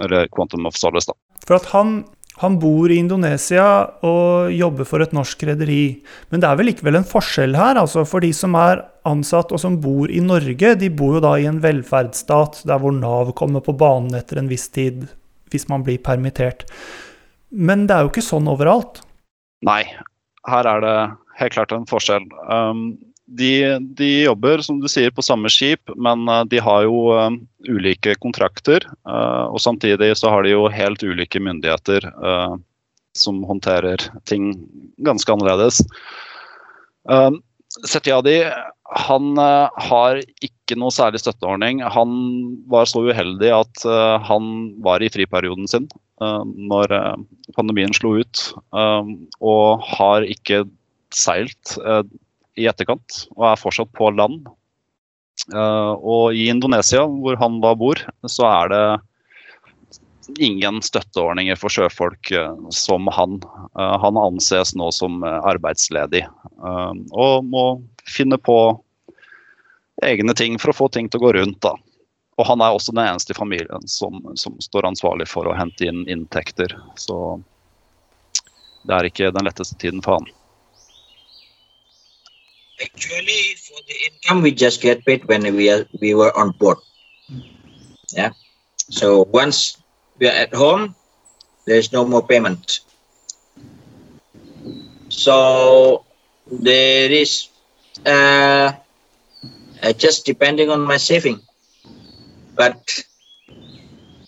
eller 0.03 0.29
Quantum 0.33 0.69
of 0.69 0.79
Solace. 0.81 1.11
da. 1.11 1.45
For 1.45 1.59
at 1.59 1.69
han, 1.75 2.01
han, 2.41 2.57
bor 2.63 2.89
i 2.91 3.01
Indonesia 3.01 3.67
og 4.07 4.55
jobber 4.55 4.89
for 4.89 5.05
et 5.05 5.13
norsk 5.17 5.45
rederi. 5.51 6.01
Men 6.33 6.41
det 6.41 6.49
er 6.49 6.61
vel 6.61 6.71
likevel 6.73 7.01
en 7.01 7.09
forskjell 7.09 7.57
her? 7.59 7.81
altså 7.81 8.07
For 8.09 8.25
de 8.25 8.33
som 8.37 8.57
er 8.59 8.87
ansatt 9.09 9.53
og 9.53 9.61
som 9.61 9.77
bor 9.83 10.13
i 10.13 10.23
Norge, 10.25 10.75
de 10.81 10.91
bor 10.93 11.19
jo 11.19 11.25
da 11.25 11.37
i 11.37 11.49
en 11.49 11.61
velferdsstat 11.65 12.63
der 12.69 12.81
hvor 12.81 12.97
Nav 12.97 13.35
kommer 13.37 13.65
på 13.65 13.77
banen 13.77 14.17
etter 14.17 14.41
en 14.41 14.51
viss 14.51 14.69
tid 14.73 15.07
hvis 15.49 15.69
man 15.69 15.85
blir 15.85 16.01
permittert. 16.05 16.67
Men 17.49 17.87
det 17.89 17.97
er 17.97 18.05
jo 18.05 18.13
ikke 18.13 18.25
sånn 18.25 18.51
overalt. 18.53 19.01
Nei, 19.65 19.81
her 20.49 20.69
er 20.69 20.85
det 20.85 20.97
helt 21.41 21.55
klart 21.55 21.73
en 21.73 21.89
forskjell. 21.89 22.27
Um, 22.53 22.91
de, 23.29 23.79
de, 23.79 24.09
jobber 24.25 24.63
som 24.65 24.81
du 24.81 24.89
sier 24.89 25.13
på 25.13 25.25
samme 25.25 25.51
skip, 25.53 25.91
men 26.01 26.25
uh, 26.31 26.45
de 26.49 26.61
har 26.65 26.87
jo 26.87 27.11
um, 27.13 27.39
ulike 27.69 28.15
kontrakter. 28.23 28.87
Uh, 29.09 29.53
og 29.53 29.61
samtidig 29.61 30.15
så 30.17 30.33
har 30.33 30.47
de 30.47 30.55
jo 30.55 30.69
helt 30.73 31.05
ulike 31.05 31.43
myndigheter 31.43 32.09
som 33.19 33.41
håndterer 33.49 34.03
ting 34.31 34.53
ganske 35.03 35.33
annerledes. 35.33 35.81
Setiadi 37.89 38.37
han 39.09 39.41
har 39.41 40.21
ikke 40.45 40.77
noe 40.79 40.95
særlig 40.95 41.19
støtteordning. 41.25 41.81
Han 41.83 42.13
var 42.71 42.87
så 42.87 43.03
uheldig 43.09 43.51
at 43.57 43.83
han 44.29 44.53
var 44.85 45.03
i 45.03 45.11
friperioden 45.11 45.67
sin 45.67 45.89
når 46.21 46.95
pandemien 47.57 47.97
slo 47.97 48.15
ut, 48.21 48.45
og 48.71 49.89
har 49.97 50.29
ikke 50.31 50.63
seilt 51.17 51.75
i 52.59 52.67
etterkant, 52.71 53.25
og 53.37 53.51
er 53.51 53.61
fortsatt 53.61 53.93
på 53.97 54.11
land. 54.15 54.49
Uh, 55.55 55.95
og 56.03 56.35
i 56.37 56.49
Indonesia, 56.51 57.05
hvor 57.07 57.39
han 57.41 57.61
da 57.63 57.75
bor, 57.79 58.01
så 58.27 58.49
er 58.51 58.73
det 58.75 60.43
ingen 60.45 60.83
støtteordninger 60.85 61.57
for 61.57 61.73
sjøfolk 61.73 62.33
uh, 62.37 62.57
som 62.75 63.09
han. 63.15 63.39
Uh, 63.79 63.97
han 64.03 64.19
anses 64.21 64.75
nå 64.77 64.91
som 64.93 65.23
arbeidsledig 65.25 66.27
og 66.59 67.47
må 67.47 67.65
finne 68.11 68.35
på 68.43 68.57
egne 70.03 70.35
ting 70.35 70.57
for 70.59 70.73
å 70.73 70.77
få 70.77 70.89
ting 70.91 71.07
til 71.09 71.21
å 71.21 71.29
gå 71.29 71.33
rundt. 71.39 71.61
da. 71.63 71.77
Og 72.39 72.47
han 72.47 72.63
er 72.63 72.75
også 72.75 72.95
den 72.95 73.05
eneste 73.05 73.35
i 73.35 73.39
familien 73.39 73.87
som, 73.91 74.21
som 74.39 74.59
står 74.63 74.87
ansvarlig 74.91 75.29
for 75.31 75.47
å 75.47 75.55
hente 75.59 75.87
inn 75.87 76.05
inntekter. 76.11 76.75
Så 76.99 77.39
det 78.87 78.95
er 78.95 79.09
ikke 79.09 79.33
den 79.35 79.47
letteste 79.47 79.79
tiden 79.79 80.03
for 80.05 80.19
han. 80.19 80.29
Actually, 82.83 83.55
for 83.57 83.79
the 83.87 83.95
income, 84.11 84.43
we 84.43 84.51
just 84.53 84.81
get 84.81 85.05
paid 85.05 85.25
when 85.29 85.43
we 85.55 85.71
are 85.71 85.87
we 86.01 86.15
were 86.15 86.37
on 86.37 86.51
board. 86.53 86.79
Yeah. 88.13 88.33
So 88.91 89.23
once 89.33 89.77
we 90.19 90.29
are 90.29 90.33
at 90.33 90.55
home, 90.55 90.95
there's 91.67 91.93
no 91.93 92.05
more 92.05 92.27
payment. 92.27 92.81
So 95.11 96.05
there 96.51 97.11
is 97.11 97.49
uh, 98.07 98.73
uh, 99.83 99.93
just 99.93 100.25
depending 100.27 100.71
on 100.71 100.81
my 100.81 100.97
saving, 100.97 101.41
but 102.55 103.05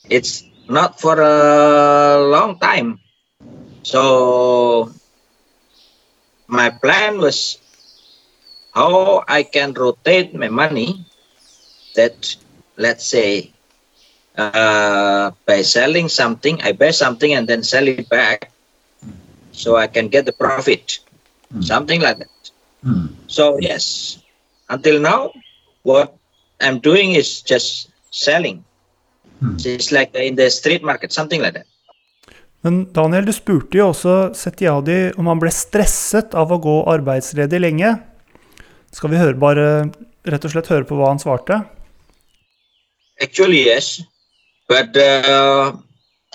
it's 0.09 0.45
not 0.69 1.01
for 1.01 1.21
a 1.21 2.19
long 2.29 2.59
time. 2.59 3.01
So 3.83 4.91
my 6.49 6.69
plan 6.71 7.19
was 7.19 7.59
how 8.73 9.25
I 9.29 9.43
can 9.43 9.75
rotate 9.75 10.35
my 10.35 10.49
money 10.49 11.05
that 11.97 12.37
let's 12.77 13.05
say 13.05 13.51
uh, 14.37 15.31
by 15.47 15.63
selling 15.63 16.09
something 16.09 16.63
I 16.63 16.73
buy 16.73 16.91
something 16.91 17.33
and 17.35 17.49
then 17.49 17.63
sell 17.63 17.87
it 17.89 18.09
back 18.09 18.51
so 19.53 19.77
I 19.77 19.87
can 19.87 20.09
get 20.09 20.25
the 20.25 20.33
profit 20.33 21.01
mm. 21.53 21.65
something 21.65 22.01
like 22.01 22.19
that 22.19 22.51
mm. 22.85 23.09
so 23.27 23.59
yes 23.61 24.19
until 24.69 25.01
now 25.01 25.33
what 25.83 26.15
I'm 26.61 26.79
doing 26.79 27.13
is 27.13 27.43
just 27.43 27.91
selling 28.11 28.65
mm. 29.43 29.67
it's 29.67 29.91
like 29.93 30.15
in 30.15 30.37
the 30.37 30.51
street 30.51 30.83
market 30.83 31.13
something 31.13 31.43
like 31.43 31.55
that 31.55 31.67
Men 32.61 32.93
Daniel, 32.93 33.25
du 33.25 33.33
spurte 33.33 33.79
jo 33.79 33.87
også 33.89 34.35
Setiadi 34.37 35.15
om 35.17 35.31
han 35.31 35.39
ble 35.41 35.49
stresset 35.55 36.35
av 36.37 36.51
å 36.53 36.59
gå 36.61 36.75
arbeidsledig 36.93 37.61
lenge. 37.63 37.95
Skal 38.93 39.13
vi 39.13 39.21
høre 39.21 39.39
bare 39.39 39.67
rett 40.27 40.45
og 40.45 40.53
slett 40.53 40.71
høre 40.73 40.87
på 40.87 40.99
hva 40.99 41.13
han 41.13 41.21
svarte? 41.23 41.61
Actually, 43.23 43.63
yes. 43.67 44.01
But 44.69 44.97
uh, 44.97 45.77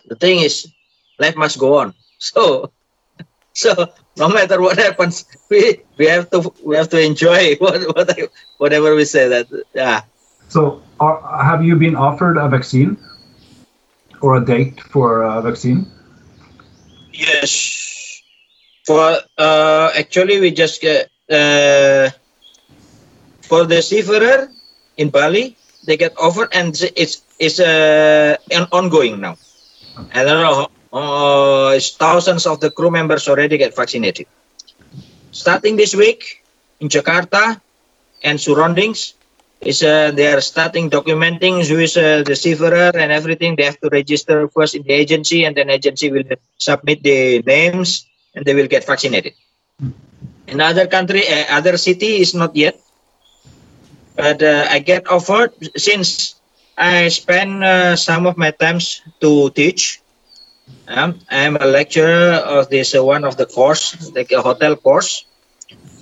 the 0.08 0.16
thing 0.16 0.40
is, 0.40 0.68
life 1.20 1.36
must 1.36 1.60
go 1.60 1.78
on. 1.80 1.94
So, 2.18 2.72
so 3.54 3.92
no 4.18 4.30
matter 4.30 4.62
what 4.62 4.80
happens, 4.80 5.26
we, 5.50 5.82
we 5.98 6.08
have 6.08 6.30
to 6.32 6.52
we 6.64 6.78
have 6.78 6.90
to 6.90 7.00
enjoy 7.00 7.56
what, 7.60 7.84
what 7.94 8.18
whatever 8.58 8.96
we 8.96 9.04
say. 9.04 9.28
That 9.28 9.48
yeah. 9.76 10.02
So, 10.48 10.82
are, 11.00 11.20
have 11.44 11.64
you 11.64 11.76
been 11.76 11.96
offered 11.96 12.38
a 12.38 12.48
vaccine 12.48 12.98
or 14.22 14.38
a 14.38 14.46
date 14.46 14.80
for 14.80 15.24
a 15.24 15.42
vaccine? 15.42 15.86
Yes. 17.12 18.22
For 18.86 19.20
uh, 19.38 19.92
actually, 19.94 20.40
we 20.40 20.52
just 20.52 20.82
get. 20.82 21.12
Uh, 21.30 22.10
for 23.46 23.66
the 23.66 23.82
seafarer 23.82 24.50
in 24.98 25.10
Bali, 25.10 25.56
they 25.86 25.98
get 25.98 26.18
offered 26.18 26.50
and 26.54 26.74
it's 26.96 27.22
it's 27.40 27.60
uh, 27.60 28.38
ongoing 28.72 29.22
now. 29.22 29.38
I 30.14 30.24
don't 30.24 30.42
know, 30.42 30.68
uh, 30.92 31.80
thousands 31.80 32.46
of 32.46 32.60
the 32.60 32.72
crew 32.72 32.92
members 32.92 33.28
already 33.28 33.58
get 33.58 33.76
vaccinated. 33.76 34.28
Starting 35.32 35.76
this 35.76 35.96
week 35.96 36.44
in 36.80 36.90
Jakarta 36.90 37.62
and 38.24 38.40
surroundings, 38.40 39.14
is 39.62 39.82
uh, 39.84 40.12
they 40.12 40.28
are 40.32 40.42
starting 40.42 40.90
documenting 40.90 41.66
who 41.68 41.80
is 41.80 41.98
uh, 41.98 42.24
the 42.24 42.36
seafarer 42.36 42.92
and 42.96 43.12
everything. 43.12 43.56
They 43.56 43.64
have 43.64 43.80
to 43.82 43.90
register 43.90 44.48
first 44.50 44.76
in 44.76 44.84
the 44.84 44.94
agency, 44.94 45.44
and 45.46 45.56
then 45.56 45.70
agency 45.70 46.12
will 46.12 46.24
submit 46.58 47.02
the 47.04 47.42
names, 47.42 48.06
and 48.34 48.46
they 48.46 48.54
will 48.54 48.68
get 48.68 48.86
vaccinated. 48.86 49.34
In 50.48 50.62
other 50.62 50.88
country, 50.88 51.24
uh, 51.28 51.58
other 51.58 51.78
city 51.78 52.22
is 52.22 52.34
not 52.34 52.56
yet 52.56 52.80
but 54.16 54.42
uh, 54.42 54.68
I 54.70 54.80
get 54.80 55.08
offered 55.08 55.52
since 55.78 56.36
I 56.78 57.10
spend 57.10 57.64
uh, 57.64 57.96
some 57.96 58.26
of 58.28 58.38
my 58.38 58.52
times 58.52 59.02
to 59.22 59.50
teach. 59.52 60.02
Um, 60.88 61.20
I'm 61.30 61.56
a 61.58 61.66
lecturer 61.66 62.34
of 62.58 62.70
this 62.70 62.96
uh, 62.96 63.04
one 63.04 63.24
of 63.24 63.38
the 63.38 63.46
course, 63.46 64.12
like 64.16 64.32
a 64.32 64.42
hotel 64.42 64.76
course. 64.76 65.26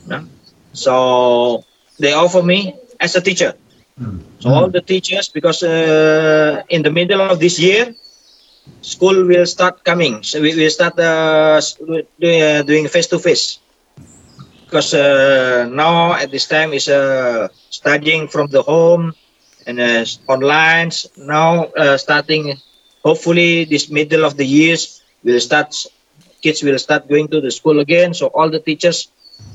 Um, 0.10 0.30
so 0.74 1.64
they 2.00 2.14
offer 2.14 2.42
me 2.42 2.76
as 3.00 3.16
a 3.16 3.22
teacher. 3.22 3.54
Mm. 4.00 4.22
So 4.40 4.50
all 4.50 4.70
the 4.70 4.82
teachers, 4.82 5.30
because 5.30 5.64
uh, 5.64 6.64
in 6.70 6.82
the 6.82 6.92
middle 6.92 7.22
of 7.22 7.40
this 7.40 7.60
year, 7.60 7.94
school 8.82 9.26
will 9.26 9.46
start 9.46 9.84
coming. 9.84 10.24
So 10.24 10.42
we 10.42 10.56
will 10.56 10.70
start 10.70 10.98
uh, 11.00 11.62
doing 12.20 12.88
face 12.88 13.08
to 13.08 13.20
face 13.20 13.60
because 14.74 14.98
uh, 14.98 15.70
now 15.70 16.18
at 16.18 16.32
this 16.32 16.50
time 16.50 16.74
is 16.74 16.90
uh, 16.90 17.48
studying 17.70 18.28
from 18.28 18.50
the 18.50 18.62
home 18.66 19.14
and 19.68 19.78
uh, 19.80 20.02
online. 20.26 20.90
Now 21.16 21.70
uh, 21.78 21.98
starting, 21.98 22.58
hopefully 23.06 23.66
this 23.66 23.92
middle 23.94 24.26
of 24.26 24.34
the 24.34 24.46
years 24.46 25.04
will 25.24 25.40
start. 25.40 25.78
Kids 26.42 26.64
will 26.64 26.80
start 26.80 27.08
going 27.08 27.30
to 27.30 27.40
the 27.40 27.52
school 27.52 27.80
again. 27.80 28.16
So 28.16 28.34
all 28.34 28.50
the 28.50 28.60
teachers 28.60 29.14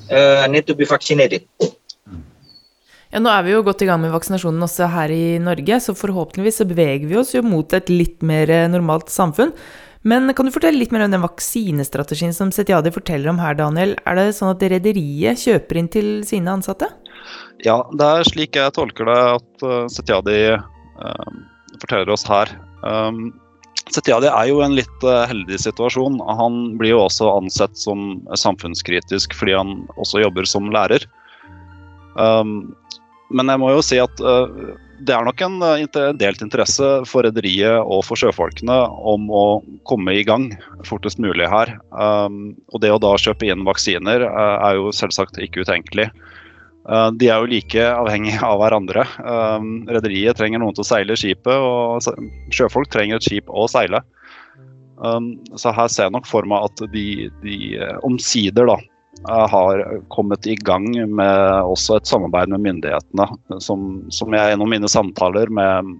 uh, 0.08 0.46
need 0.46 0.70
to 0.70 0.74
be 0.78 0.86
vaccinated. 0.86 1.42
Ja, 3.10 3.18
Nå 3.24 3.32
er 3.32 3.42
vi 3.42 3.54
jo 3.56 3.64
godt 3.64 3.82
i 3.82 3.88
gang 3.88 4.02
med 4.04 4.12
vaksinasjonen 4.12 4.62
også 4.62 4.86
her 4.92 5.10
i 5.10 5.38
Norge, 5.40 5.80
så 5.80 5.94
forhåpentligvis 5.96 6.60
så 6.60 6.66
beveger 6.68 7.08
vi 7.08 7.16
oss 7.16 7.32
jo 7.32 7.40
mot 7.42 7.72
et 7.72 7.88
litt 7.88 8.20
mer 8.20 8.52
eh, 8.52 8.66
normalt 8.68 9.08
samfunn. 9.08 9.54
Men 10.06 10.30
kan 10.34 10.46
du 10.46 10.54
fortelle 10.54 10.78
litt 10.78 10.92
mer 10.94 11.04
om 11.06 11.12
den 11.12 11.24
vaksinestrategien 11.24 12.34
som 12.34 12.52
Setiadi 12.54 12.92
forteller 12.94 13.32
om 13.32 13.40
her, 13.42 13.56
Daniel? 13.58 13.96
Er 14.06 14.18
det 14.18 14.36
sånn 14.36 14.52
at 14.52 14.62
rederiet 14.62 15.42
kjøper 15.42 15.80
inn 15.80 15.90
til 15.90 16.10
sine 16.28 16.54
ansatte? 16.54 16.90
Ja, 17.66 17.80
det 17.98 18.06
er 18.06 18.28
slik 18.28 18.56
jeg 18.56 18.74
tolker 18.76 19.08
det 19.10 19.18
at 19.34 19.66
uh, 19.66 19.84
Setiadi 19.90 20.38
uh, 20.54 21.28
forteller 21.82 22.14
oss 22.14 22.24
her. 22.28 22.52
Um, 22.86 23.32
Setiadi 23.88 24.30
er 24.30 24.50
jo 24.50 24.60
en 24.62 24.76
litt 24.76 25.04
heldig 25.04 25.56
situasjon. 25.62 26.18
Han 26.38 26.58
blir 26.78 26.92
jo 26.92 27.04
også 27.06 27.30
ansett 27.32 27.78
som 27.80 28.18
samfunnskritisk 28.36 29.32
fordi 29.34 29.54
han 29.56 29.78
også 29.96 30.20
jobber 30.20 30.48
som 30.48 30.68
lærer. 30.74 31.06
Um, 32.20 32.74
men 33.32 33.48
jeg 33.48 33.60
må 33.62 33.72
jo 33.72 33.80
si 33.84 33.96
at 34.02 34.20
uh, 34.20 34.76
det 35.06 35.14
er 35.14 35.26
nok 35.26 35.42
en 35.44 35.58
uh, 35.62 36.12
delt 36.18 36.42
interesse 36.42 36.88
for 37.08 37.26
rederiet 37.26 37.78
og 37.80 38.02
for 38.06 38.18
sjøfolkene 38.18 38.76
om 39.12 39.28
å 39.30 39.44
komme 39.88 40.14
i 40.18 40.24
gang 40.26 40.50
fortest 40.88 41.20
mulig 41.22 41.48
her. 41.50 41.74
Um, 41.92 42.56
og 42.72 42.82
det 42.82 42.92
å 42.94 43.00
da 43.02 43.14
kjøpe 43.20 43.48
inn 43.48 43.66
vaksiner 43.68 44.24
uh, 44.26 44.56
er 44.68 44.78
jo 44.78 44.92
selvsagt 44.94 45.40
ikke 45.42 45.64
utenkelig. 45.66 46.08
Uh, 46.88 47.08
de 47.20 47.30
er 47.30 47.42
jo 47.42 47.50
like 47.52 47.88
avhengige 47.92 48.42
av 48.44 48.58
hverandre. 48.62 49.06
Um, 49.22 49.72
rederiet 49.90 50.38
trenger 50.40 50.62
noen 50.62 50.76
til 50.76 50.86
å 50.86 50.90
seile 50.90 51.18
skipet, 51.18 51.54
og 51.54 52.54
sjøfolk 52.54 52.90
trenger 52.92 53.20
et 53.20 53.28
skip 53.28 53.50
å 53.50 53.68
seile. 53.70 54.02
Um, 54.98 55.36
så 55.54 55.70
her 55.76 55.90
ser 55.92 56.08
jeg 56.08 56.16
nok 56.16 56.26
for 56.26 56.48
meg 56.48 56.70
at 56.70 56.86
de, 56.94 57.28
de 57.44 57.58
omsider 58.06 58.66
da 58.66 58.80
har 59.26 60.00
kommet 60.08 60.46
i 60.46 60.54
gang 60.54 61.14
med 61.14 61.62
også 61.62 61.96
et 61.96 62.06
samarbeid 62.06 62.52
med 62.52 62.60
myndighetene. 62.60 63.26
Som, 63.60 64.04
som 64.14 64.34
jeg 64.34 64.52
gjennom 64.52 64.70
mine 64.70 64.90
samtaler 64.90 65.50
med, 65.50 65.90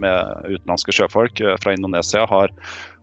med 0.00 0.48
utenlandske 0.48 0.94
sjøfolk 0.96 1.42
eh, 1.44 1.56
fra 1.60 1.74
Indonesia 1.76 2.24
har 2.30 2.54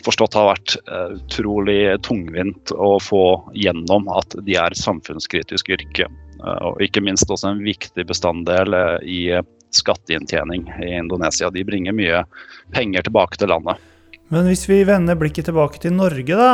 forstått 0.06 0.38
har 0.40 0.50
vært 0.54 0.76
eh, 0.82 1.16
utrolig 1.20 1.80
tungvint 2.08 2.74
å 2.74 2.96
få 3.04 3.26
gjennom 3.54 4.10
at 4.16 4.36
de 4.48 4.58
er 4.58 4.78
samfunnskritisk 4.78 5.70
yrke. 5.78 6.10
Eh, 6.42 6.60
og 6.72 6.82
ikke 6.82 7.04
minst 7.06 7.30
også 7.30 7.54
en 7.54 7.64
viktig 7.66 8.08
bestanddel 8.10 8.76
i 9.06 9.24
skatteinntjening 9.72 10.66
i 10.84 10.96
Indonesia. 10.98 11.52
De 11.54 11.64
bringer 11.68 11.96
mye 11.96 12.26
penger 12.74 13.08
tilbake 13.08 13.40
til 13.40 13.54
landet. 13.54 13.91
Men 14.32 14.48
hvis 14.48 14.64
vi 14.70 14.80
vender 14.88 15.18
blikket 15.20 15.50
tilbake 15.50 15.82
til 15.84 15.92
Norge, 15.98 16.38
da. 16.40 16.52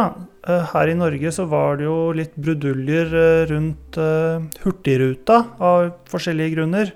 Eh, 0.49 0.69
her 0.73 0.89
i 0.89 0.97
Norge 0.97 1.29
så 1.33 1.45
var 1.49 1.77
det 1.77 1.85
jo 1.85 1.97
litt 2.17 2.33
bruduljer 2.33 3.11
eh, 3.13 3.41
rundt 3.51 3.99
uh, 4.01 4.41
Hurtigruta 4.63 5.43
av 5.61 5.91
forskjellige 6.09 6.55
grunner. 6.55 6.93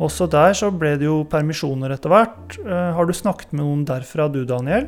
Også 0.00 0.28
der 0.32 0.52
så 0.56 0.68
ble 0.72 0.92
det 1.00 1.08
jo 1.08 1.22
permisjoner 1.28 1.92
etter 1.92 2.12
hvert. 2.12 2.54
Har 2.64 3.04
du 3.04 3.12
snakket 3.12 3.50
med 3.52 3.66
noen 3.66 3.82
derfra 3.84 4.30
du, 4.32 4.46
Daniel? 4.48 4.86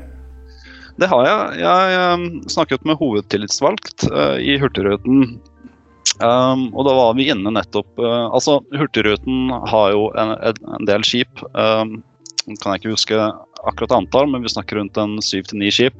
Det 0.97 1.09
har 1.11 1.27
jeg. 1.29 1.59
Jeg 1.61 2.53
snakket 2.55 2.87
med 2.89 2.97
hovedtillitsvalgt 2.97 4.07
i 4.41 4.57
Hurtigruten. 4.61 5.35
Um, 6.25 6.65
og 6.73 6.89
da 6.89 6.97
var 6.97 7.13
vi 7.19 7.29
inne 7.33 7.53
nettopp 7.53 8.01
Altså, 8.01 8.59
Hurtigruten 8.73 9.53
har 9.69 9.93
jo 9.93 10.09
en, 10.17 10.33
en 10.49 10.89
del 10.89 11.05
skip. 11.05 11.45
Um, 11.53 11.99
kan 12.49 12.73
jeg 12.73 12.81
ikke 12.81 12.97
huske 12.97 13.21
akkurat 13.69 13.95
antall, 13.97 14.31
men 14.31 14.45
vi 14.45 14.53
snakker 14.53 14.79
rundt 14.79 14.99
en 15.01 15.19
syv 15.25 15.49
til 15.49 15.61
ni 15.63 15.71
skip. 15.75 15.97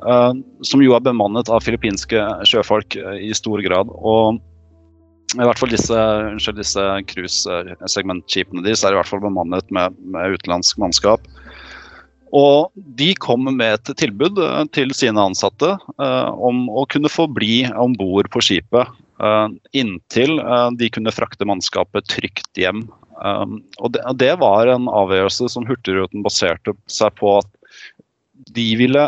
Uh, 0.00 0.32
som 0.64 0.80
jo 0.80 0.94
er 0.96 1.02
bemannet 1.04 1.50
av 1.52 1.60
filippinske 1.60 2.22
sjøfolk 2.48 2.96
uh, 2.96 3.18
i 3.20 3.34
stor 3.36 3.60
grad. 3.64 3.90
Og 4.00 4.40
i 5.36 5.44
hvert 5.44 5.60
fall 5.60 5.72
disse, 5.72 5.96
unnskyld, 6.30 6.56
disse 6.58 6.84
cruisesegmentskipene 7.12 8.64
deres 8.64 8.82
er 8.82 8.96
i 8.96 8.98
hvert 8.98 9.10
fall 9.10 9.22
bemannet 9.22 9.68
med, 9.74 9.98
med 10.00 10.38
utenlandsk 10.38 10.80
mannskap. 10.80 11.28
Og 12.32 12.70
de 12.96 13.10
kom 13.20 13.44
med 13.44 13.76
et 13.76 13.92
tilbud 14.00 14.40
uh, 14.40 14.64
til 14.72 14.94
sine 14.96 15.20
ansatte 15.20 15.74
om 16.00 16.64
å 16.72 16.86
kunne 16.88 17.12
få 17.12 17.28
bli 17.28 17.66
om 17.76 17.96
bord 17.98 18.30
på 18.32 18.42
skipet 18.44 18.96
inntil 19.76 20.38
de 20.80 20.86
kunne 20.88 21.12
frakte 21.12 21.44
mannskapet 21.44 22.06
trygt 22.08 22.56
hjem 22.56 22.86
Um, 23.20 23.58
og 23.78 23.92
det, 23.92 24.00
det, 24.16 24.32
var 24.40 24.70
en 24.72 24.88
avgjørelse 24.88 25.50
som 25.52 25.66
Hurtigruten 25.68 26.24
baserte 26.24 26.72
seg 26.88 27.12
på 27.20 27.36
at 27.42 27.50
de 28.56 28.64
ville 28.80 29.02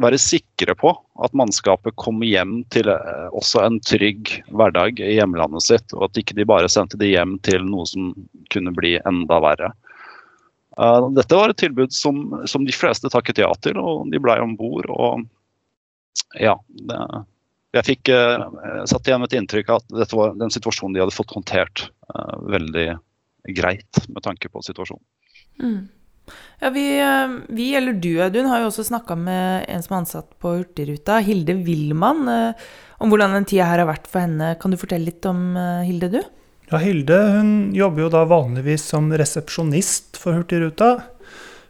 være 0.00 0.20
sikre 0.22 0.76
på 0.78 0.92
at 1.24 1.34
mannskapet 1.36 1.96
kom 2.00 2.22
hjem 2.22 2.60
til 2.70 2.92
uh, 2.92 3.26
også 3.36 3.64
en 3.64 3.80
trygg 3.82 4.36
hverdag 4.54 5.02
i 5.02 5.16
hjemlandet 5.16 5.66
sitt, 5.66 5.96
og 5.96 6.06
at 6.08 6.22
ikke 6.22 6.38
de 6.38 6.46
bare 6.48 6.70
sendte 6.70 7.00
de 7.00 7.10
hjem 7.10 7.36
til 7.46 7.66
noe 7.66 7.88
som 7.90 8.12
kunne 8.54 8.74
bli 8.76 8.94
enda 9.02 9.40
verre. 9.42 9.72
Uh, 10.78 11.10
dette 11.18 11.34
var 11.34 11.50
et 11.50 11.60
tilbud 11.60 11.90
som, 11.92 12.22
som, 12.46 12.64
de 12.64 12.76
fleste 12.76 13.10
takket 13.10 13.42
ja 13.42 13.50
til, 13.66 13.82
og 13.82 14.06
de 14.14 14.22
blei 14.22 14.38
om 14.40 14.54
bord. 14.56 14.86
Og 14.94 15.26
ja, 16.38 16.54
det, 16.86 17.02
jeg 17.74 17.88
fikk 17.90 18.14
uh, 18.14 18.46
satt 18.86 19.10
igjen 19.10 19.26
et 19.26 19.38
inntrykk 19.42 19.74
av 19.74 19.82
at 19.82 20.00
dette 20.04 20.22
var 20.22 20.38
den 20.38 20.54
situasjonen 20.54 20.94
de 20.94 21.02
hadde 21.02 21.18
fått 21.18 21.34
håndtert 21.34 21.88
veldig 22.50 22.92
greit 23.48 24.04
med 24.08 24.22
tanke 24.26 24.50
på 24.52 24.62
situasjonen. 24.64 25.04
Mm. 25.60 25.88
Ja, 26.60 26.70
vi, 26.70 27.00
eh, 27.00 27.28
vi, 27.48 27.74
eller 27.74 27.92
du 27.92 28.20
Audun, 28.22 28.48
har 28.50 28.60
jo 28.62 28.68
også 28.68 28.84
snakka 28.90 29.16
med 29.18 29.64
en 29.68 29.82
som 29.82 29.94
er 29.94 30.02
ansatt 30.02 30.34
på 30.42 30.52
Hurtigruta, 30.58 31.20
Hilde 31.24 31.56
Willmann, 31.64 32.28
eh, 32.28 32.66
om 33.00 33.12
hvordan 33.12 33.38
den 33.38 33.48
tida 33.48 33.70
her 33.70 33.82
har 33.82 33.88
vært 33.88 34.10
for 34.10 34.22
henne. 34.24 34.52
Kan 34.60 34.74
du 34.74 34.78
fortelle 34.80 35.08
litt 35.08 35.26
om 35.28 35.56
eh, 35.56 35.86
Hilde, 35.88 36.10
du? 36.12 36.20
Ja, 36.70 36.82
Hilde 36.82 37.16
hun 37.34 37.50
jobber 37.74 38.06
jo 38.06 38.12
da 38.12 38.26
vanligvis 38.28 38.84
som 38.92 39.08
resepsjonist 39.10 40.20
for 40.20 40.36
Hurtigruta. 40.38 40.92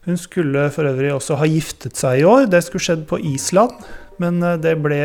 Hun 0.08 0.18
skulle 0.18 0.66
for 0.74 0.88
øvrig 0.88 1.12
også 1.14 1.38
ha 1.38 1.48
giftet 1.48 1.96
seg 2.00 2.20
i 2.20 2.26
år, 2.28 2.48
det 2.50 2.64
skulle 2.66 2.84
skjedd 2.84 3.06
på 3.08 3.20
Island. 3.30 3.76
Men 4.20 4.42
det 4.60 4.74
ble 4.84 4.98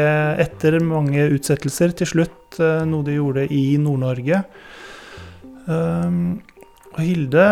etter 0.44 0.76
mange 0.84 1.30
utsettelser 1.32 1.94
til 1.96 2.10
slutt 2.10 2.58
noe 2.60 3.06
de 3.08 3.14
gjorde 3.16 3.46
i 3.48 3.78
Nord-Norge. 3.80 4.42
Um, 5.72 6.42
og 6.96 7.02
Hilde 7.04 7.50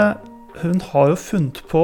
hun 0.62 0.80
har 0.92 1.10
jo 1.10 1.18
funnet 1.18 1.60
på 1.72 1.84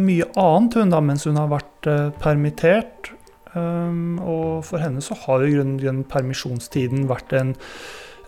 mye 0.00 0.28
annet 0.38 0.76
hun 0.78 0.92
da, 0.92 1.00
mens 1.04 1.24
hun 1.28 1.40
har 1.40 1.50
vært 1.52 1.88
uh, 1.88 2.10
permittert. 2.22 3.12
Um, 3.52 4.16
og 4.20 4.62
for 4.68 4.80
henne 4.80 5.02
så 5.04 5.16
har 5.24 5.44
jo 5.44 5.58
grunn, 5.58 5.74
grunn 5.80 6.02
permisjonstiden 6.08 7.04
vært 7.10 7.34
en, 7.36 7.54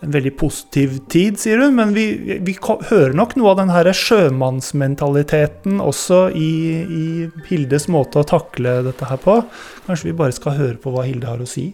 en, 0.01 0.11
veldig 0.13 0.33
positiv 0.41 0.99
tid, 1.13 1.39
sier 1.41 1.61
hun. 1.61 1.77
Men 1.77 1.93
vi, 1.97 2.07
vi 2.45 2.57
hører 2.65 3.15
nok 3.17 3.37
noe 3.37 3.53
av 3.53 3.61
den 3.61 3.73
her 3.73 3.91
sjømannsmentaliteten 3.93 5.81
også 5.85 6.27
i, 6.33 6.51
i 6.81 7.05
Hildes 7.49 7.89
måte 7.93 8.21
å 8.21 8.29
takle 8.35 8.79
dette 8.89 9.09
her 9.09 9.21
på. 9.21 9.39
Kanskje 9.85 10.11
vi 10.11 10.19
bare 10.23 10.35
skal 10.37 10.57
høre 10.59 10.77
på 10.81 10.93
hva 10.93 11.05
Hilde 11.05 11.29
har 11.29 11.41
å 11.41 11.49
si? 11.49 11.71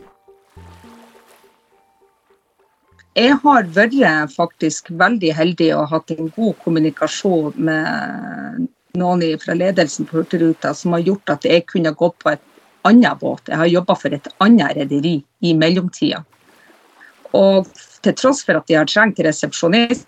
Jeg 3.11 3.41
har 3.43 3.65
vært 3.75 4.31
faktisk 4.31 4.87
veldig 4.95 5.33
heldig 5.35 5.73
og 5.75 5.89
hatt 5.91 6.13
en 6.13 6.29
god 6.31 6.53
kommunikasjon 6.63 7.57
med 7.59 8.69
noen 8.95 9.25
fra 9.39 9.55
ledelsen 9.55 10.07
på 10.07 10.21
Hurtigruta 10.21 10.71
som 10.73 10.95
har 10.95 11.03
gjort 11.03 11.33
at 11.33 11.47
jeg 11.47 11.65
kunne 11.67 11.91
gått 11.91 12.15
på 12.23 12.31
et 12.31 12.43
annet 12.87 13.19
båt. 13.19 13.51
Jeg 13.51 13.59
har 13.59 13.67
jobba 13.67 13.97
for 13.99 14.15
et 14.15 14.31
annet 14.39 14.77
rederi 14.79 15.17
i 15.43 15.53
mellomtida. 15.53 16.23
Og 17.35 17.67
til 18.01 18.15
tross 18.15 18.45
for 18.47 18.59
at 18.59 18.71
de 18.71 18.79
har 18.79 18.87
trengt 18.87 19.19
resepsjonist, 19.19 20.07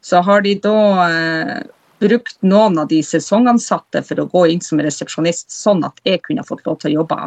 så 0.00 0.24
har 0.24 0.42
de 0.48 0.56
da 0.64 0.80
eh, 1.10 1.54
brukt 2.00 2.40
noen 2.40 2.80
av 2.80 2.88
de 2.88 3.02
sesongansatte 3.04 4.00
for 4.08 4.24
å 4.24 4.28
gå 4.32 4.46
inn 4.54 4.64
som 4.64 4.80
resepsjonist, 4.80 5.52
sånn 5.52 5.84
at 5.84 6.00
jeg 6.08 6.24
kunne 6.24 6.46
fått 6.46 6.64
lov 6.64 6.80
til 6.80 6.94
å 6.94 7.02
jobbe 7.02 7.22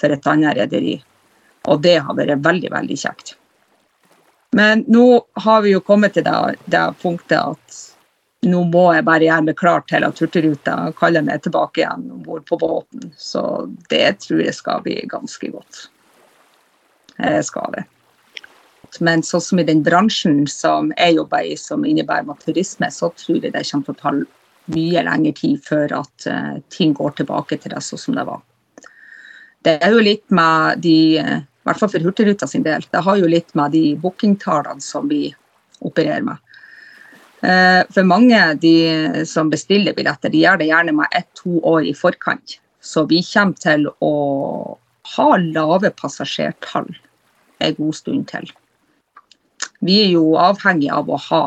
for 0.00 0.12
et 0.12 0.32
annet 0.36 0.60
rederi. 0.60 0.98
Og 1.68 1.80
det 1.84 2.00
har 2.04 2.16
vært 2.18 2.44
veldig, 2.44 2.76
veldig 2.76 3.04
kjekt. 3.08 3.38
Men 4.56 4.84
nå 4.88 5.06
har 5.44 5.62
vi 5.62 5.74
jo 5.74 5.84
kommet 5.84 6.16
til 6.16 6.24
det, 6.24 6.56
det 6.72 6.84
punktet 7.02 7.38
at 7.38 7.84
nå 8.46 8.62
må 8.70 8.84
jeg 8.94 9.04
bare 9.06 9.26
gjøre 9.26 9.44
meg 9.48 9.58
klar 9.58 9.82
til 9.90 10.06
at 10.06 10.20
Hurtigruta 10.22 10.76
kaller 10.98 11.24
meg 11.26 11.42
tilbake 11.42 11.82
igjen 11.82 12.06
om 12.14 12.22
bord 12.22 12.44
på 12.46 12.58
båten. 12.60 13.10
Så 13.18 13.42
det 13.90 14.20
tror 14.24 14.42
jeg 14.44 14.54
skal 14.54 14.82
bli 14.84 15.00
ganske 15.10 15.50
godt. 15.52 15.88
Jeg 17.18 17.44
skal 17.48 17.74
det. 17.74 17.84
Men 19.04 19.24
sånn 19.26 19.42
som 19.44 19.60
i 19.60 19.66
den 19.68 19.82
bransjen 19.84 20.46
som 20.48 20.92
jeg 20.96 21.18
jobber 21.18 21.44
i, 21.44 21.56
som 21.60 21.84
innebærer 21.84 22.28
med 22.30 22.40
turisme, 22.44 22.88
så 22.94 23.10
tror 23.18 23.42
jeg 23.42 23.52
det 23.52 23.66
kommer 23.68 23.84
til 23.90 23.96
å 23.96 24.00
ta 24.00 24.14
mye 24.72 25.02
lengre 25.04 25.34
tid 25.36 25.60
før 25.64 25.98
at 25.98 26.28
uh, 26.30 26.56
ting 26.72 26.94
går 26.96 27.18
tilbake 27.18 27.58
til 27.58 27.74
det 27.74 27.82
sånn 27.84 28.00
som 28.00 28.16
det 28.16 28.24
var. 28.28 28.40
Det 29.66 29.76
er 29.82 29.92
jo 29.92 30.04
litt 30.04 30.24
med 30.32 30.80
de 30.84 30.98
uh, 31.20 31.38
i 31.68 31.70
hvert 31.70 31.82
fall 31.82 31.90
for 31.92 32.04
Hurtigruta 32.08 32.46
sin 32.48 32.64
del. 32.64 32.84
Det 32.90 33.04
har 33.04 33.16
jo 33.20 33.28
litt 33.28 33.52
med 33.58 33.74
de 33.76 33.92
bookingtallene 34.00 34.80
som 34.80 35.08
vi 35.10 35.28
opererer 35.84 36.24
med. 36.24 36.40
Eh, 37.44 37.82
for 37.94 38.08
mange 38.08 38.38
de 38.62 39.24
som 39.28 39.50
bestiller 39.52 39.94
billetter, 39.94 40.32
de 40.32 40.40
gjør 40.42 40.58
det 40.58 40.70
gjerne 40.70 40.94
med 40.96 41.12
ett-to 41.12 41.60
år 41.60 41.84
i 41.86 41.94
forkant. 41.94 42.56
Så 42.80 43.04
vi 43.10 43.20
kommer 43.26 43.60
til 43.60 43.84
å 44.00 44.14
ha 45.14 45.28
lave 45.42 45.92
passasjertall 45.92 46.88
en 47.58 47.76
god 47.76 47.98
stund 48.00 48.26
til. 48.32 48.48
Vi 49.84 50.00
er 50.06 50.10
jo 50.14 50.32
avhengig 50.40 50.88
av 50.94 51.10
å 51.10 51.20
ha 51.28 51.44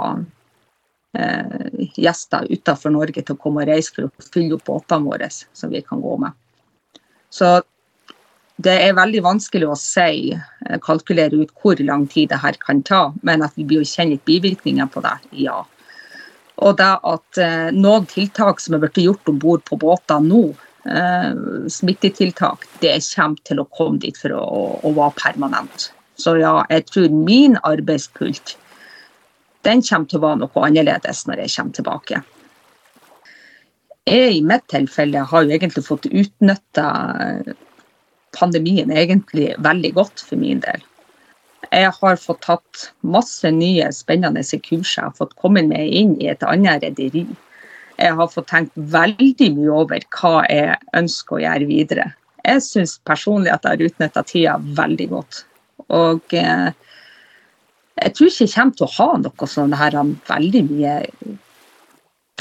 eh, 1.18 1.90
gjester 1.98 2.48
utenfor 2.52 2.94
Norge 2.94 3.26
til 3.26 3.36
å 3.36 3.42
komme 3.42 3.66
og 3.66 3.74
reise 3.74 3.96
for 3.96 4.08
å 4.08 4.30
fylle 4.32 4.60
opp 4.60 4.70
båtene 4.70 5.08
våre 5.10 5.32
som 5.34 5.74
vi 5.74 5.82
kan 5.84 6.04
gå 6.04 6.16
med. 6.22 6.38
Så 7.32 7.58
det 8.66 8.74
er 8.86 8.98
veldig 8.98 9.22
vanskelig 9.26 9.68
å 9.70 9.78
si, 9.80 10.32
eh, 10.34 10.80
kalkulere 10.84 11.40
ut 11.42 11.52
hvor 11.62 11.80
lang 11.86 12.08
tid 12.08 12.30
det 12.30 12.42
her 12.42 12.58
kan 12.60 12.82
ta, 12.84 13.14
men 13.24 13.44
at 13.46 13.54
vi 13.56 13.66
blir 13.68 13.84
å 13.84 13.88
kjenne 13.88 14.18
litt 14.18 14.26
bivirkninger 14.26 14.90
på 14.92 15.04
det, 15.06 15.18
ja. 15.46 15.62
Og 16.62 16.76
det 16.78 16.92
at 17.14 17.40
eh, 17.42 17.70
noen 17.74 18.06
tiltak 18.10 18.60
som 18.62 18.76
er 18.76 18.84
blitt 18.84 19.00
gjort 19.02 19.32
om 19.32 19.40
bord 19.42 19.64
på 19.66 19.80
båter 19.82 20.22
nå, 20.26 20.44
eh, 20.86 21.32
smittetiltak, 21.70 22.68
det 22.84 23.00
kommer 23.16 23.48
til 23.48 23.64
å 23.64 23.70
komme 23.72 24.02
dit 24.04 24.18
for 24.18 24.36
å, 24.36 24.44
å, 24.84 24.94
være 24.98 25.18
permanent. 25.22 25.90
Så 26.20 26.36
ja, 26.38 26.60
jeg 26.70 26.86
tror 26.92 27.10
min 27.10 27.58
arbeidspult 27.64 28.58
den 29.66 29.82
kommer 29.86 30.10
til 30.10 30.20
å 30.20 30.26
være 30.26 30.42
noe 30.42 30.68
annerledes 30.68 31.26
når 31.30 31.44
jeg 31.44 31.56
kommer 31.56 31.78
tilbake. 31.78 32.22
Jeg 34.10 34.38
i 34.38 34.46
mitt 34.46 34.66
tilfelle 34.74 35.22
har 35.30 35.44
jo 35.46 35.54
egentlig 35.54 35.84
fått 35.86 36.08
utnytta 36.10 36.86
pandemien 38.38 38.92
egentlig 38.92 39.52
veldig 39.60 39.94
godt 39.98 40.24
for 40.28 40.40
min 40.40 40.62
del. 40.64 40.82
Jeg 41.72 41.92
har 41.96 42.18
fått 42.20 42.42
tatt 42.44 42.88
masse 43.06 43.48
nye 43.54 43.86
spennende 43.96 44.44
kurs. 44.66 44.96
Jeg 44.98 45.06
har 45.06 45.16
fått 45.16 45.38
komme 45.40 45.64
meg 45.68 45.94
inn 45.94 46.18
i 46.20 46.32
et 46.32 46.44
annet 46.44 46.84
rederi. 46.84 47.28
Jeg 48.02 48.18
har 48.18 48.32
fått 48.34 48.50
tenkt 48.50 48.74
veldig 48.76 49.52
mye 49.56 49.76
over 49.84 50.04
hva 50.18 50.42
jeg 50.50 50.80
ønsker 50.98 51.38
å 51.38 51.44
gjøre 51.44 51.70
videre. 51.70 52.08
Jeg 52.42 52.64
syns 52.66 52.98
personlig 53.06 53.54
at 53.54 53.68
jeg 53.68 53.78
har 53.78 53.92
utnytta 53.92 54.24
tida 54.26 54.56
veldig 54.80 55.08
godt. 55.12 55.44
Og 55.94 56.34
eh, 56.34 56.72
Jeg 58.02 58.14
tror 58.16 58.28
ikke 58.32 58.46
jeg 58.48 58.54
kommer 58.56 58.76
til 58.78 58.88
å 58.88 58.96
ha 58.96 59.10
noe 59.22 59.48
sånn 59.48 59.74
her 59.78 59.96
um, 60.00 60.16
veldig 60.26 60.62
mye 60.72 60.94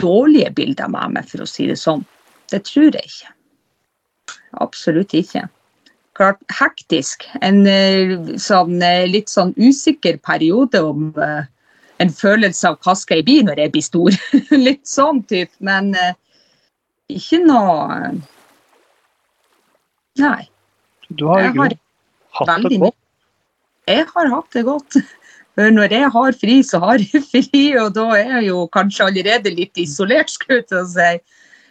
dårlige 0.01 0.53
bilder 0.57 0.89
med 0.89 1.17
meg, 1.19 1.27
for 1.29 1.45
å 1.45 1.49
si 1.51 1.67
det 1.69 1.77
sånn. 1.77 2.07
Det 2.49 2.63
tror 2.65 2.95
jeg 2.97 3.11
ikke. 3.11 3.33
Absolutt 4.65 5.13
ikke. 5.19 5.43
Klart 6.21 6.43
hektisk. 6.53 7.25
En 7.41 7.63
eh, 7.65 8.13
sånn, 8.37 8.77
eh, 8.85 9.07
litt 9.09 9.33
sånn 9.33 9.55
usikker 9.57 10.19
periode 10.21 10.83
om 10.85 11.15
uh, 11.17 11.47
en 12.03 12.13
følelse 12.13 12.69
av 12.69 12.77
hva 12.85 12.93
skal 12.99 13.23
jeg 13.23 13.29
bli 13.29 13.39
når 13.47 13.63
jeg 13.65 13.73
blir 13.73 13.87
stor. 13.87 14.19
litt 14.69 14.85
sånn 14.89 15.23
type. 15.31 15.55
Men 15.65 15.95
ikke 17.09 17.41
noe 17.47 18.13
Nei. 20.21 20.43
Du 21.09 21.25
har 21.31 21.47
jo 21.47 21.65
har 21.65 21.73
hatt 22.37 22.69
det 22.69 22.79
godt. 22.83 22.97
Jeg 23.89 24.07
har 24.13 24.31
hatt 24.35 24.53
det 24.55 24.65
godt. 24.69 24.99
For 25.59 25.73
når 25.75 25.93
jeg 25.97 26.11
har 26.15 26.37
fri, 26.39 26.61
så 26.67 26.79
har 26.85 27.03
jeg 27.03 27.25
fri, 27.27 27.65
og 27.81 27.95
da 27.97 28.07
er 28.19 28.29
jeg 28.37 28.51
jo 28.51 28.65
kanskje 28.73 29.09
allerede 29.09 29.53
litt 29.57 29.81
isolert, 29.81 30.31
skulle 30.31 30.61
jeg 30.61 30.69
til 30.71 30.83
å 30.83 30.89
si. 30.93 31.09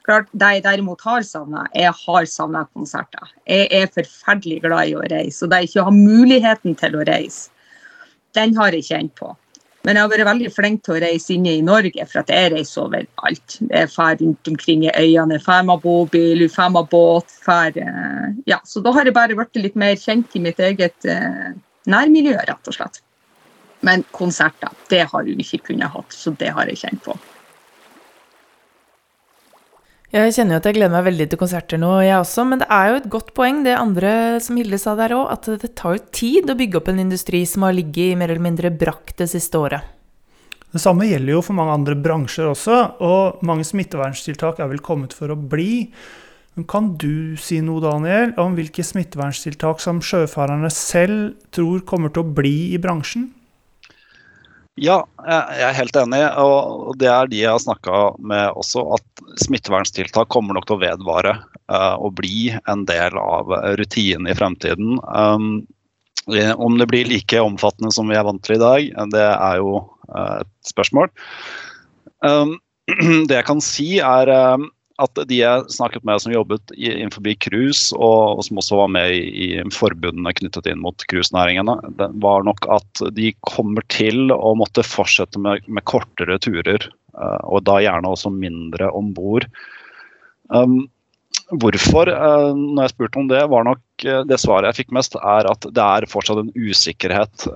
Klart, 0.10 0.30
Det 0.34 0.48
jeg 0.56 0.64
derimot 0.66 1.04
har 1.06 1.22
savna, 1.22 1.68
jeg 1.78 1.94
har 1.94 2.26
savna 2.26 2.64
konserter. 2.74 3.30
Jeg 3.46 3.68
er 3.70 3.92
forferdelig 3.94 4.64
glad 4.64 4.90
i 4.90 4.96
å 4.98 5.04
reise, 5.06 5.44
og 5.46 5.52
det 5.52 5.60
jeg 5.60 5.70
ikke 5.70 5.84
har 5.86 5.94
muligheten 5.94 6.78
til 6.80 6.98
å 6.98 7.06
reise, 7.06 7.52
den 8.34 8.56
har 8.58 8.74
jeg 8.74 8.88
kjent 8.88 9.14
på. 9.20 9.30
Men 9.86 9.96
jeg 9.96 10.02
har 10.02 10.12
vært 10.16 10.28
veldig 10.32 10.50
flink 10.56 10.82
til 10.84 10.98
å 10.98 11.00
reise 11.06 11.36
inne 11.36 11.54
i 11.60 11.62
Norge, 11.62 12.10
for 12.10 12.24
at 12.24 12.34
jeg 12.34 12.56
reiser 12.56 12.88
overalt. 12.88 13.60
Jeg 13.70 13.94
drar 13.94 14.18
rundt 14.18 14.52
omkring 14.56 14.90
i 14.90 14.92
øyene. 14.98 15.38
Drar 15.46 15.64
med 15.70 15.86
bobil, 15.86 16.48
drar 16.50 16.74
med 16.74 16.90
båt. 16.90 17.40
Drar, 17.46 17.78
eh, 17.78 18.28
ja, 18.50 18.60
så 18.66 18.82
da 18.82 18.92
har 18.98 19.06
jeg 19.06 19.14
bare 19.14 19.38
blitt 19.38 19.62
litt 19.62 19.78
mer 19.78 19.94
kjent 19.94 20.34
i 20.34 20.42
mitt 20.42 20.58
eget 20.58 21.06
eh, 21.06 21.54
nærmiljø, 21.86 22.34
rett 22.50 22.74
og 22.74 22.82
slett. 22.82 23.04
Men 23.86 24.04
konserter, 24.12 24.74
det 24.90 25.06
har 25.14 25.24
vi 25.24 25.38
ikke 25.38 25.68
kunnet 25.70 25.94
hatt, 25.94 26.18
så 26.18 26.34
det 26.34 26.50
har 26.58 26.66
jeg 26.66 26.82
kjent 26.82 27.06
på. 27.06 27.22
Jeg 30.10 30.34
kjenner 30.34 30.56
jo 30.56 30.60
at 30.64 30.66
jeg 30.66 30.76
gleder 30.80 30.94
meg 30.96 31.06
veldig 31.06 31.26
til 31.30 31.38
konserter 31.38 31.78
nå, 31.78 31.92
jeg 32.02 32.18
også, 32.18 32.42
men 32.50 32.64
det 32.64 32.68
er 32.74 32.88
jo 32.90 32.98
et 32.98 33.10
godt 33.14 33.28
poeng 33.38 33.60
det 33.62 33.76
andre 33.78 34.12
som 34.42 34.58
Hilde 34.58 34.80
sa 34.82 34.96
der 34.98 35.14
òg, 35.14 35.28
at 35.36 35.46
det 35.62 35.70
tar 35.78 36.00
jo 36.00 36.08
tid 36.10 36.50
å 36.50 36.56
bygge 36.58 36.80
opp 36.80 36.90
en 36.90 37.04
industri 37.04 37.44
som 37.46 37.68
har 37.68 37.76
ligget 37.78 38.16
i 38.16 38.18
mer 38.18 38.34
eller 38.34 38.42
mindre 38.42 38.72
brakk 38.74 39.14
det 39.22 39.30
siste 39.30 39.62
året. 39.62 39.86
Det 40.74 40.82
samme 40.82 41.06
gjelder 41.06 41.36
jo 41.36 41.44
for 41.46 41.58
mange 41.58 41.78
andre 41.78 41.98
bransjer 41.98 42.50
også, 42.50 42.80
og 43.06 43.46
mange 43.46 43.66
smitteverntiltak 43.70 44.62
er 44.62 44.74
vel 44.74 44.82
kommet 44.86 45.14
for 45.18 45.30
å 45.30 45.38
bli. 45.38 45.86
Men 46.58 46.66
kan 46.70 46.92
du 46.98 47.38
si 47.42 47.62
noe, 47.62 47.82
Daniel, 47.86 48.34
om 48.42 48.58
hvilke 48.58 48.86
smitteverntiltak 48.86 49.82
som 49.82 50.02
sjøfarerne 50.02 50.74
selv 50.74 51.38
tror 51.54 51.86
kommer 51.90 52.14
til 52.14 52.26
å 52.26 52.34
bli 52.42 52.74
i 52.74 52.82
bransjen? 52.82 53.30
Ja, 54.80 55.02
jeg 55.28 55.64
er 55.68 55.76
helt 55.76 55.98
enig, 56.00 56.22
og 56.40 56.94
det 57.02 57.10
er 57.12 57.28
de 57.28 57.42
jeg 57.42 57.52
har 57.52 57.60
snakka 57.60 57.98
med 58.24 58.56
også, 58.60 58.86
at 58.96 59.24
smitteverntiltak 59.44 60.30
kommer 60.32 60.56
nok 60.56 60.70
til 60.70 60.78
å 60.78 60.84
vedvare 60.84 61.34
uh, 61.72 61.96
og 62.00 62.16
bli 62.22 62.54
en 62.72 62.86
del 62.88 63.18
av 63.20 63.52
rutinen 63.80 64.30
i 64.32 64.38
fremtiden. 64.38 64.96
Um, 65.04 65.68
om 66.56 66.78
det 66.80 66.88
blir 66.92 67.10
like 67.10 67.42
omfattende 67.42 67.92
som 67.92 68.08
vi 68.12 68.16
er 68.16 68.26
vant 68.28 68.42
til 68.46 68.56
i 68.56 68.62
dag, 68.62 68.90
det 69.12 69.28
er 69.28 69.60
jo 69.60 69.82
et 70.16 70.72
spørsmål. 70.72 71.10
Um, 72.24 72.56
det 73.28 73.40
jeg 73.42 73.48
kan 73.50 73.64
si, 73.64 73.90
er 74.00 74.32
at 75.00 75.22
de 75.30 75.40
jeg 75.40 75.72
snakket 75.74 76.06
med 76.08 76.22
som 76.22 76.34
jobbet 76.34 76.74
innenfor 76.76 77.26
cruise, 77.40 77.96
og, 77.96 78.40
og, 78.40 78.44
som 78.48 78.60
også 78.62 78.80
var 78.82 78.92
med 78.94 79.16
i, 79.16 79.24
i 79.48 79.48
forbundene 79.74 80.34
knyttet 80.36 80.70
inn 80.70 80.84
mot 80.84 81.08
cruisenæringene, 81.12 81.78
var 82.24 82.46
nok 82.48 82.68
at 82.72 83.04
de 83.16 83.32
kommer 83.48 83.86
til 83.92 84.34
å 84.36 84.54
måtte 84.60 84.86
fortsette 84.86 85.40
med, 85.42 85.66
med 85.68 85.86
kortere 85.90 86.40
turer. 86.44 86.90
Uh, 87.20 87.42
og 87.50 87.66
da 87.68 87.80
gjerne 87.84 88.12
også 88.12 88.32
mindre 88.32 88.92
om 88.96 89.12
bord. 89.16 89.48
Um, 90.54 90.88
hvorfor, 91.62 92.12
uh, 92.12 92.52
når 92.56 92.86
jeg 92.86 92.96
spurte 92.96 93.22
om 93.22 93.30
det, 93.32 93.42
var 93.52 93.68
nok 93.68 93.82
uh, 94.08 94.22
det 94.30 94.40
svaret 94.42 94.70
jeg 94.70 94.84
fikk 94.84 94.96
mest, 95.00 95.18
er 95.20 95.50
at 95.50 95.68
det 95.68 95.86
er 95.86 96.10
fortsatt 96.12 96.44
en 96.44 96.54
usikkerhet. 96.56 97.48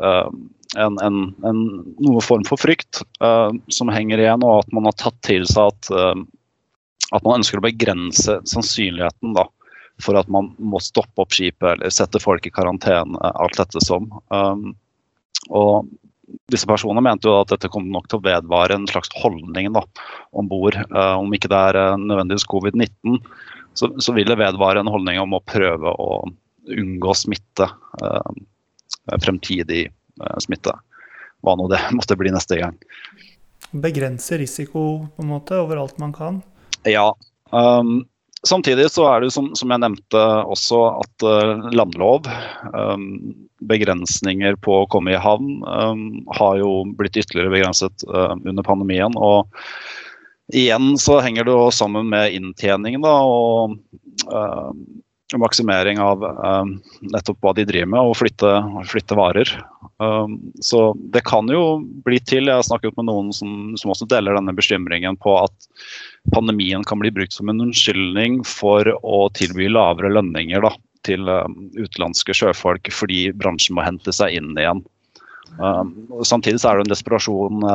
En, 0.73 0.95
en, 1.05 1.17
en, 1.45 1.57
noe 2.01 2.21
form 2.25 2.41
for 2.47 2.57
frykt 2.57 3.03
som 3.69 3.91
henger 3.93 4.23
igjen, 4.23 4.41
og 4.41 4.63
at 4.63 4.71
man 4.73 4.87
har 4.89 4.95
tatt 4.97 5.19
til 5.21 5.45
seg 5.45 5.69
at 5.69 6.23
at 7.11 7.25
man 7.25 7.41
ønsker 7.41 7.59
å 7.59 7.65
begrense 7.65 8.39
sannsynligheten 8.49 9.35
da, 9.37 9.47
for 10.01 10.17
at 10.17 10.29
man 10.31 10.51
må 10.57 10.79
stoppe 10.81 11.23
opp 11.23 11.35
skipet 11.35 11.75
eller 11.75 11.93
sette 11.93 12.21
folk 12.21 12.47
i 12.47 12.53
karantene. 12.53 13.19
alt 13.19 13.59
dette 13.59 13.83
som. 13.83 14.07
Um, 14.33 14.71
og 15.49 15.89
disse 16.49 16.67
personene 16.69 17.03
mente 17.03 17.27
jo 17.27 17.35
at 17.41 17.51
dette 17.51 17.69
kom 17.71 17.89
nok 17.91 18.07
til 18.09 18.19
å 18.19 18.25
vedvare 18.25 18.77
en 18.77 18.87
slags 18.89 19.11
holdning 19.21 19.71
da, 19.75 19.83
om 20.31 20.49
bord. 20.49 20.77
Uh, 20.89 21.19
om 21.19 21.33
ikke 21.35 21.51
det 21.51 21.59
er 21.69 21.81
uh, 21.81 21.99
nødvendigvis 21.99 22.47
covid-19, 22.49 23.19
så, 23.73 23.89
så, 23.97 24.13
vil 24.15 24.29
det 24.29 24.39
vedvare 24.41 24.81
en 24.81 24.91
holdning 24.91 25.19
om 25.21 25.35
å 25.37 25.43
prøve 25.45 25.93
å 25.93 26.23
unngå 26.69 27.15
smitte. 27.17 27.69
Uh, 28.01 28.33
fremtidig 29.21 29.87
uh, 30.21 30.39
smitte. 30.41 30.73
Hva 31.43 31.57
nå 31.59 31.67
det 31.71 31.81
måtte 31.97 32.17
bli 32.19 32.33
neste 32.33 32.59
gang. 32.61 32.77
Begrense 33.73 34.37
risiko 34.37 34.83
på 35.15 35.23
en 35.23 35.31
måte 35.33 35.57
overalt 35.59 35.99
man 36.01 36.13
kan? 36.15 36.41
Ja. 36.89 37.13
Um, 37.53 38.03
samtidig 38.47 38.89
så 38.91 39.07
er 39.09 39.23
det 39.23 39.31
som, 39.35 39.51
som 39.55 39.71
jeg 39.73 39.83
nevnte 39.83 40.21
også 40.49 40.81
at 41.03 41.25
uh, 41.27 41.69
landlov, 41.75 42.27
um, 42.73 43.07
begrensninger 43.63 44.57
på 44.63 44.81
å 44.81 44.87
komme 44.91 45.13
i 45.13 45.21
havn, 45.21 45.61
um, 45.63 46.05
har 46.35 46.57
jo 46.59 46.83
blitt 46.97 47.19
ytterligere 47.19 47.53
begrenset 47.53 48.05
uh, 48.09 48.35
under 48.35 48.65
pandemien. 48.65 49.15
og 49.15 49.47
Igjen 50.53 50.97
så 50.99 51.21
henger 51.23 51.47
det 51.47 51.55
jo 51.55 51.69
sammen 51.71 52.09
med 52.11 52.35
inntjeningen 52.35 53.05
da, 53.05 53.13
og 53.23 53.77
uh, 54.27 54.73
maksimering 55.41 55.99
av 56.01 56.23
um, 56.23 56.75
nettopp 57.13 57.39
hva 57.43 57.53
de 57.57 57.65
driver 57.69 57.89
med, 57.93 57.99
og 58.01 58.17
flytte, 58.19 58.51
flytte 58.89 59.17
varer. 59.17 59.49
Um, 60.03 60.37
så 60.63 60.91
det 61.13 61.23
kan 61.27 61.49
jo 61.51 61.79
bli 62.05 62.19
til. 62.23 62.49
Jeg 62.49 62.59
har 62.59 62.67
snakket 62.67 62.97
med 62.99 63.09
noen 63.09 63.33
som, 63.35 63.73
som 63.79 63.93
også 63.93 64.09
deler 64.11 64.37
denne 64.37 64.55
bekymringen 64.55 65.19
på 65.21 65.35
at 65.41 65.69
pandemien 66.33 66.85
kan 66.87 67.01
bli 67.01 67.11
brukt 67.13 67.35
som 67.35 67.51
en 67.51 67.61
unnskyldning 67.65 68.41
for 68.47 68.87
å 69.01 69.27
tilby 69.37 69.69
lavere 69.71 70.13
lønninger 70.13 70.65
da, 70.65 70.73
til 71.07 71.27
um, 71.29 71.69
utenlandske 71.77 72.35
sjøfolk 72.37 72.91
fordi 72.93 73.27
bransjen 73.35 73.77
må 73.77 73.85
hente 73.87 74.15
seg 74.15 74.39
inn 74.39 74.53
igjen. 74.57 74.85
Samtidig 76.25 76.61
så 76.61 76.71
er 76.71 76.79
det 76.79 76.87
en 76.87 76.93
desperasjon 76.93 77.65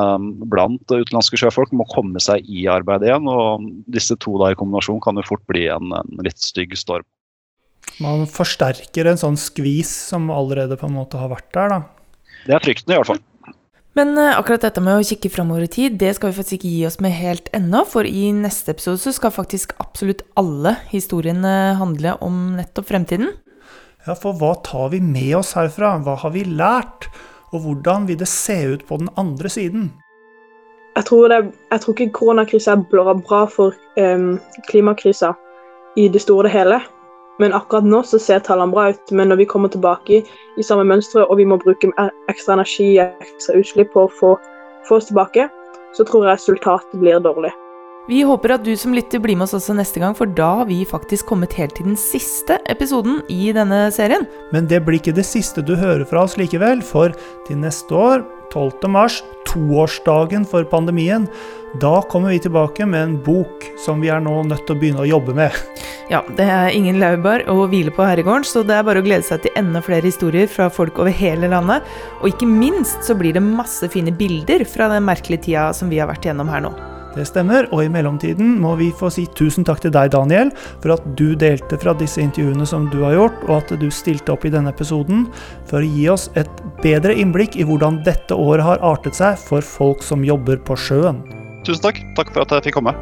blant 0.50 0.90
utenlandske 0.90 1.38
sjøfolk 1.38 1.70
om 1.74 1.84
å 1.84 1.90
komme 1.92 2.22
seg 2.22 2.46
i 2.50 2.66
arbeid 2.70 3.04
igjen. 3.06 3.28
og 3.30 3.68
Disse 3.86 4.16
to 4.18 4.34
da 4.40 4.50
i 4.52 4.58
kombinasjon 4.58 5.00
kan 5.04 5.18
jo 5.20 5.26
fort 5.28 5.44
bli 5.50 5.68
en, 5.70 5.92
en 5.94 6.24
litt 6.26 6.40
stygg 6.42 6.74
storm. 6.78 7.06
Man 8.02 8.28
forsterker 8.30 9.10
en 9.10 9.18
sånn 9.18 9.38
skvis 9.40 9.90
som 10.12 10.28
allerede 10.30 10.78
på 10.78 10.86
en 10.86 10.98
måte 11.00 11.18
har 11.18 11.32
vært 11.32 11.50
der, 11.56 11.72
da. 11.72 11.80
Det 12.46 12.54
er 12.54 12.62
frykten, 12.62 12.94
i 12.94 12.98
hvert 13.00 13.10
fall. 13.10 13.24
Men 13.98 14.12
eh, 14.14 14.36
akkurat 14.38 14.62
dette 14.62 14.82
med 14.84 15.00
å 15.00 15.06
kikke 15.06 15.30
framover 15.34 15.66
i 15.66 15.70
tid, 15.72 15.96
det 15.98 16.12
skal 16.14 16.30
vi 16.30 16.36
faktisk 16.36 16.60
ikke 16.60 16.70
gi 16.70 16.84
oss 16.86 17.00
med 17.02 17.16
helt 17.16 17.48
ennå. 17.56 17.82
For 17.88 18.06
i 18.06 18.28
neste 18.36 18.76
episode 18.76 19.02
så 19.02 19.14
skal 19.16 19.34
faktisk 19.34 19.74
absolutt 19.82 20.22
alle 20.38 20.76
historiene 20.92 21.54
handle 21.80 22.14
om 22.24 22.58
nettopp 22.58 22.92
fremtiden. 22.92 23.32
Ja, 24.06 24.14
for 24.14 24.36
hva 24.38 24.54
tar 24.64 24.92
vi 24.94 25.00
med 25.02 25.34
oss 25.40 25.56
herfra? 25.58 25.96
Hva 26.04 26.14
har 26.22 26.32
vi 26.36 26.44
lært? 26.46 27.08
Og 27.50 27.64
hvordan 27.64 28.06
vil 28.06 28.20
det 28.20 28.28
se 28.30 28.60
ut 28.74 28.84
på 28.86 29.00
den 29.00 29.10
andre 29.18 29.50
siden? 29.50 29.90
Jeg 30.94 31.06
tror, 31.08 31.28
det, 31.30 31.52
jeg 31.72 31.82
tror 31.82 31.94
ikke 31.94 32.14
koronakrisa 32.16 32.74
er 32.74 32.86
bra 32.90 33.42
for 33.50 33.74
um, 33.98 34.38
klimakrisa 34.70 35.32
i 35.98 36.08
det 36.12 36.22
store 36.22 36.50
og 36.50 36.54
hele. 36.54 36.80
Men 37.38 37.54
akkurat 37.54 37.86
nå 37.86 38.02
så 38.06 38.18
ser 38.22 38.42
tallene 38.46 38.74
bra 38.74 38.88
ut. 38.94 39.14
Men 39.14 39.30
når 39.30 39.42
vi 39.42 39.50
kommer 39.50 39.70
tilbake 39.72 40.24
i 40.24 40.66
samme 40.66 40.86
mønstre, 40.88 41.24
og 41.26 41.38
vi 41.38 41.46
må 41.46 41.60
bruke 41.62 41.92
ekstra 42.30 42.58
energi 42.58 42.96
ekstra 42.98 43.58
utslipp 43.60 43.94
på 43.94 44.06
å 44.06 44.12
få, 44.20 44.34
få 44.88 44.98
oss 44.98 45.08
tilbake, 45.12 45.48
så 45.96 46.04
tror 46.04 46.26
jeg 46.26 46.38
resultatet 46.38 47.00
blir 47.00 47.22
dårlig. 47.22 47.54
Vi 48.08 48.22
håper 48.24 48.54
at 48.54 48.62
du 48.64 48.70
som 48.80 48.94
lytter 48.96 49.20
blir 49.20 49.36
med 49.36 49.44
oss 49.44 49.52
også 49.58 49.74
neste 49.76 50.00
gang, 50.00 50.14
for 50.16 50.30
da 50.32 50.46
har 50.62 50.68
vi 50.70 50.78
faktisk 50.88 51.28
kommet 51.28 51.52
helt 51.58 51.74
til 51.76 51.90
den 51.90 51.98
siste 52.00 52.56
episoden 52.72 53.18
i 53.28 53.50
denne 53.52 53.82
serien. 53.92 54.24
Men 54.54 54.64
det 54.70 54.80
blir 54.86 54.96
ikke 54.96 55.12
det 55.12 55.26
siste 55.28 55.60
du 55.60 55.74
hører 55.76 56.06
fra 56.08 56.22
oss 56.24 56.38
likevel, 56.40 56.80
for 56.80 57.12
til 57.44 57.60
neste 57.60 57.92
år 57.92 58.24
12. 58.48 58.88
mars, 58.88 59.20
toårsdagen 59.44 60.48
for 60.48 60.64
pandemien, 60.64 61.28
da 61.76 62.02
kommer 62.02 62.30
vi 62.32 62.38
tilbake 62.38 62.86
med 62.86 63.02
en 63.02 63.22
bok 63.22 63.64
som 63.84 64.00
vi 64.00 64.08
er 64.08 64.22
nå 64.24 64.40
nødt 64.48 64.64
til 64.66 64.76
å 64.76 64.80
begynne 64.80 65.04
å 65.04 65.08
jobbe 65.08 65.34
med. 65.36 65.52
Ja, 66.08 66.22
det 66.38 66.46
er 66.48 66.72
ingen 66.72 66.96
laurbær 67.02 67.44
å 67.52 67.66
hvile 67.68 67.92
på 67.92 68.06
herregården, 68.08 68.46
så 68.48 68.62
det 68.64 68.78
er 68.78 68.86
bare 68.86 69.02
å 69.02 69.04
glede 69.04 69.26
seg 69.26 69.42
til 69.44 69.52
enda 69.60 69.82
flere 69.84 70.08
historier 70.08 70.48
fra 70.48 70.70
folk 70.72 70.96
over 71.02 71.12
hele 71.12 71.50
landet. 71.52 71.84
Og 72.22 72.30
ikke 72.30 72.48
minst 72.48 73.04
så 73.04 73.16
blir 73.18 73.36
det 73.36 73.44
masse 73.44 73.84
fine 73.92 74.14
bilder 74.16 74.64
fra 74.64 74.88
den 74.88 75.04
merkelige 75.04 75.50
tida 75.50 75.66
som 75.76 75.92
vi 75.92 76.00
har 76.00 76.08
vært 76.08 76.24
gjennom 76.24 76.48
her 76.48 76.64
nå. 76.64 76.72
Det 77.12 77.26
stemmer, 77.28 77.66
og 77.74 77.82
i 77.82 77.90
mellomtiden 77.92 78.54
må 78.62 78.74
vi 78.78 78.88
få 78.94 79.10
si 79.12 79.26
tusen 79.36 79.66
takk 79.66 79.80
til 79.82 79.92
deg, 79.92 80.12
Daniel, 80.14 80.52
for 80.80 80.94
at 80.94 81.04
du 81.18 81.32
delte 81.36 81.76
fra 81.80 81.92
disse 81.98 82.22
intervjuene 82.22 82.68
som 82.68 82.86
du 82.92 83.00
har 83.02 83.16
gjort, 83.16 83.42
og 83.48 83.54
at 83.58 83.74
du 83.80 83.88
stilte 83.92 84.32
opp 84.32 84.46
i 84.48 84.52
denne 84.54 84.72
episoden 84.72 85.26
for 85.68 85.82
å 85.82 85.88
gi 85.88 86.06
oss 86.12 86.28
et 86.38 86.62
bedre 86.84 87.16
innblikk 87.18 87.58
i 87.58 87.66
hvordan 87.68 88.00
dette 88.06 88.36
året 88.36 88.64
har 88.64 88.84
artet 88.86 89.18
seg 89.18 89.36
for 89.40 89.64
folk 89.64 90.04
som 90.06 90.24
jobber 90.24 90.62
på 90.64 90.78
sjøen. 90.78 91.20
Tusen 91.68 91.84
takk. 91.84 92.00
Takk 92.16 92.32
for 92.32 92.46
at 92.46 92.56
jeg 92.56 92.70
fikk 92.70 92.80
komme. 92.80 92.96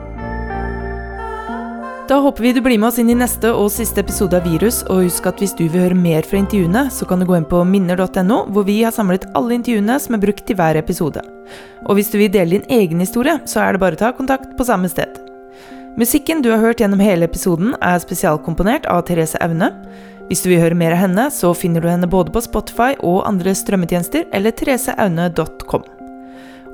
Da 2.07 2.21
håper 2.23 2.45
vi 2.45 2.53
du 2.55 2.61
blir 2.63 2.79
med 2.79 2.87
oss 2.89 3.01
inn 3.03 3.09
i 3.11 3.17
neste 3.19 3.51
og 3.51 3.67
siste 3.75 3.99
episode 4.03 4.39
av 4.39 4.45
Virus, 4.47 4.85
og 4.87 5.03
husk 5.09 5.25
at 5.27 5.41
hvis 5.43 5.57
du 5.59 5.65
vil 5.65 5.89
høre 5.89 5.99
mer 5.99 6.27
fra 6.27 6.39
intervjuene, 6.39 6.85
så 6.95 7.07
kan 7.09 7.19
du 7.19 7.27
gå 7.27 7.35
inn 7.35 7.47
på 7.51 7.65
minner.no, 7.67 8.45
hvor 8.55 8.67
vi 8.69 8.77
har 8.85 8.95
samlet 8.95 9.27
alle 9.39 9.57
intervjuene 9.59 9.99
som 10.03 10.15
er 10.15 10.23
brukt 10.23 10.51
i 10.51 10.55
hver 10.59 10.79
episode. 10.79 11.25
Og 11.87 11.99
hvis 11.99 12.13
du 12.13 12.21
vil 12.21 12.31
dele 12.31 12.61
din 12.61 12.79
egen 12.79 13.03
historie, 13.03 13.41
så 13.51 13.65
er 13.65 13.75
det 13.75 13.83
bare 13.83 13.99
å 13.99 14.03
ta 14.05 14.13
kontakt 14.15 14.55
på 14.59 14.67
samme 14.69 14.91
sted. 14.91 15.19
Musikken 15.99 16.45
du 16.45 16.53
har 16.53 16.63
hørt 16.63 16.83
gjennom 16.83 17.03
hele 17.03 17.27
episoden, 17.27 17.75
er 17.83 17.99
spesialkomponert 18.03 18.87
av 18.93 19.03
Therese 19.09 19.43
Aune. 19.43 19.73
Hvis 20.31 20.47
du 20.47 20.53
vil 20.53 20.63
høre 20.63 20.79
mer 20.79 20.95
av 20.95 21.03
henne, 21.07 21.27
så 21.35 21.51
finner 21.59 21.83
du 21.83 21.91
henne 21.91 22.11
både 22.11 22.35
på 22.35 22.45
Spotify 22.47 22.95
og 23.01 23.25
andre 23.27 23.55
strømmetjenester, 23.57 24.29
eller 24.31 24.55
thereseaune.com. 24.55 25.96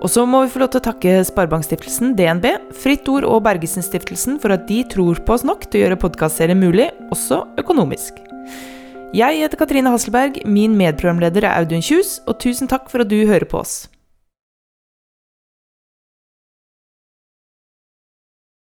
Og 0.03 0.11
så 0.11 0.25
må 0.27 0.41
vi 0.43 0.51
få 0.51 0.59
lov 0.59 0.73
til 0.73 0.81
å 0.81 0.87
takke 0.89 1.21
Sparebankstiftelsen, 1.29 2.17
DNB, 2.19 2.49
Fritt 2.75 3.07
Ord 3.13 3.23
og 3.29 3.45
Bergesen-stiftelsen 3.47 4.41
for 4.43 4.51
at 4.51 4.67
de 4.67 4.81
tror 4.91 5.21
på 5.23 5.37
oss 5.37 5.47
nok 5.47 5.69
til 5.69 5.79
å 5.79 5.85
gjøre 5.85 6.01
podkastserien 6.03 6.59
mulig, 6.59 6.89
også 7.15 7.45
økonomisk. 7.63 8.19
Jeg 9.15 9.39
heter 9.45 9.61
Katrine 9.61 9.93
Hasselberg, 9.95 10.41
min 10.43 10.75
medprogramleder 10.75 11.47
er 11.47 11.61
Audun 11.61 11.85
Kjus, 11.87 12.17
og 12.27 12.41
tusen 12.43 12.71
takk 12.71 12.91
for 12.91 13.05
at 13.05 13.13
du 13.13 13.21
hører 13.29 13.47
på 13.47 13.63
oss. 13.63 13.85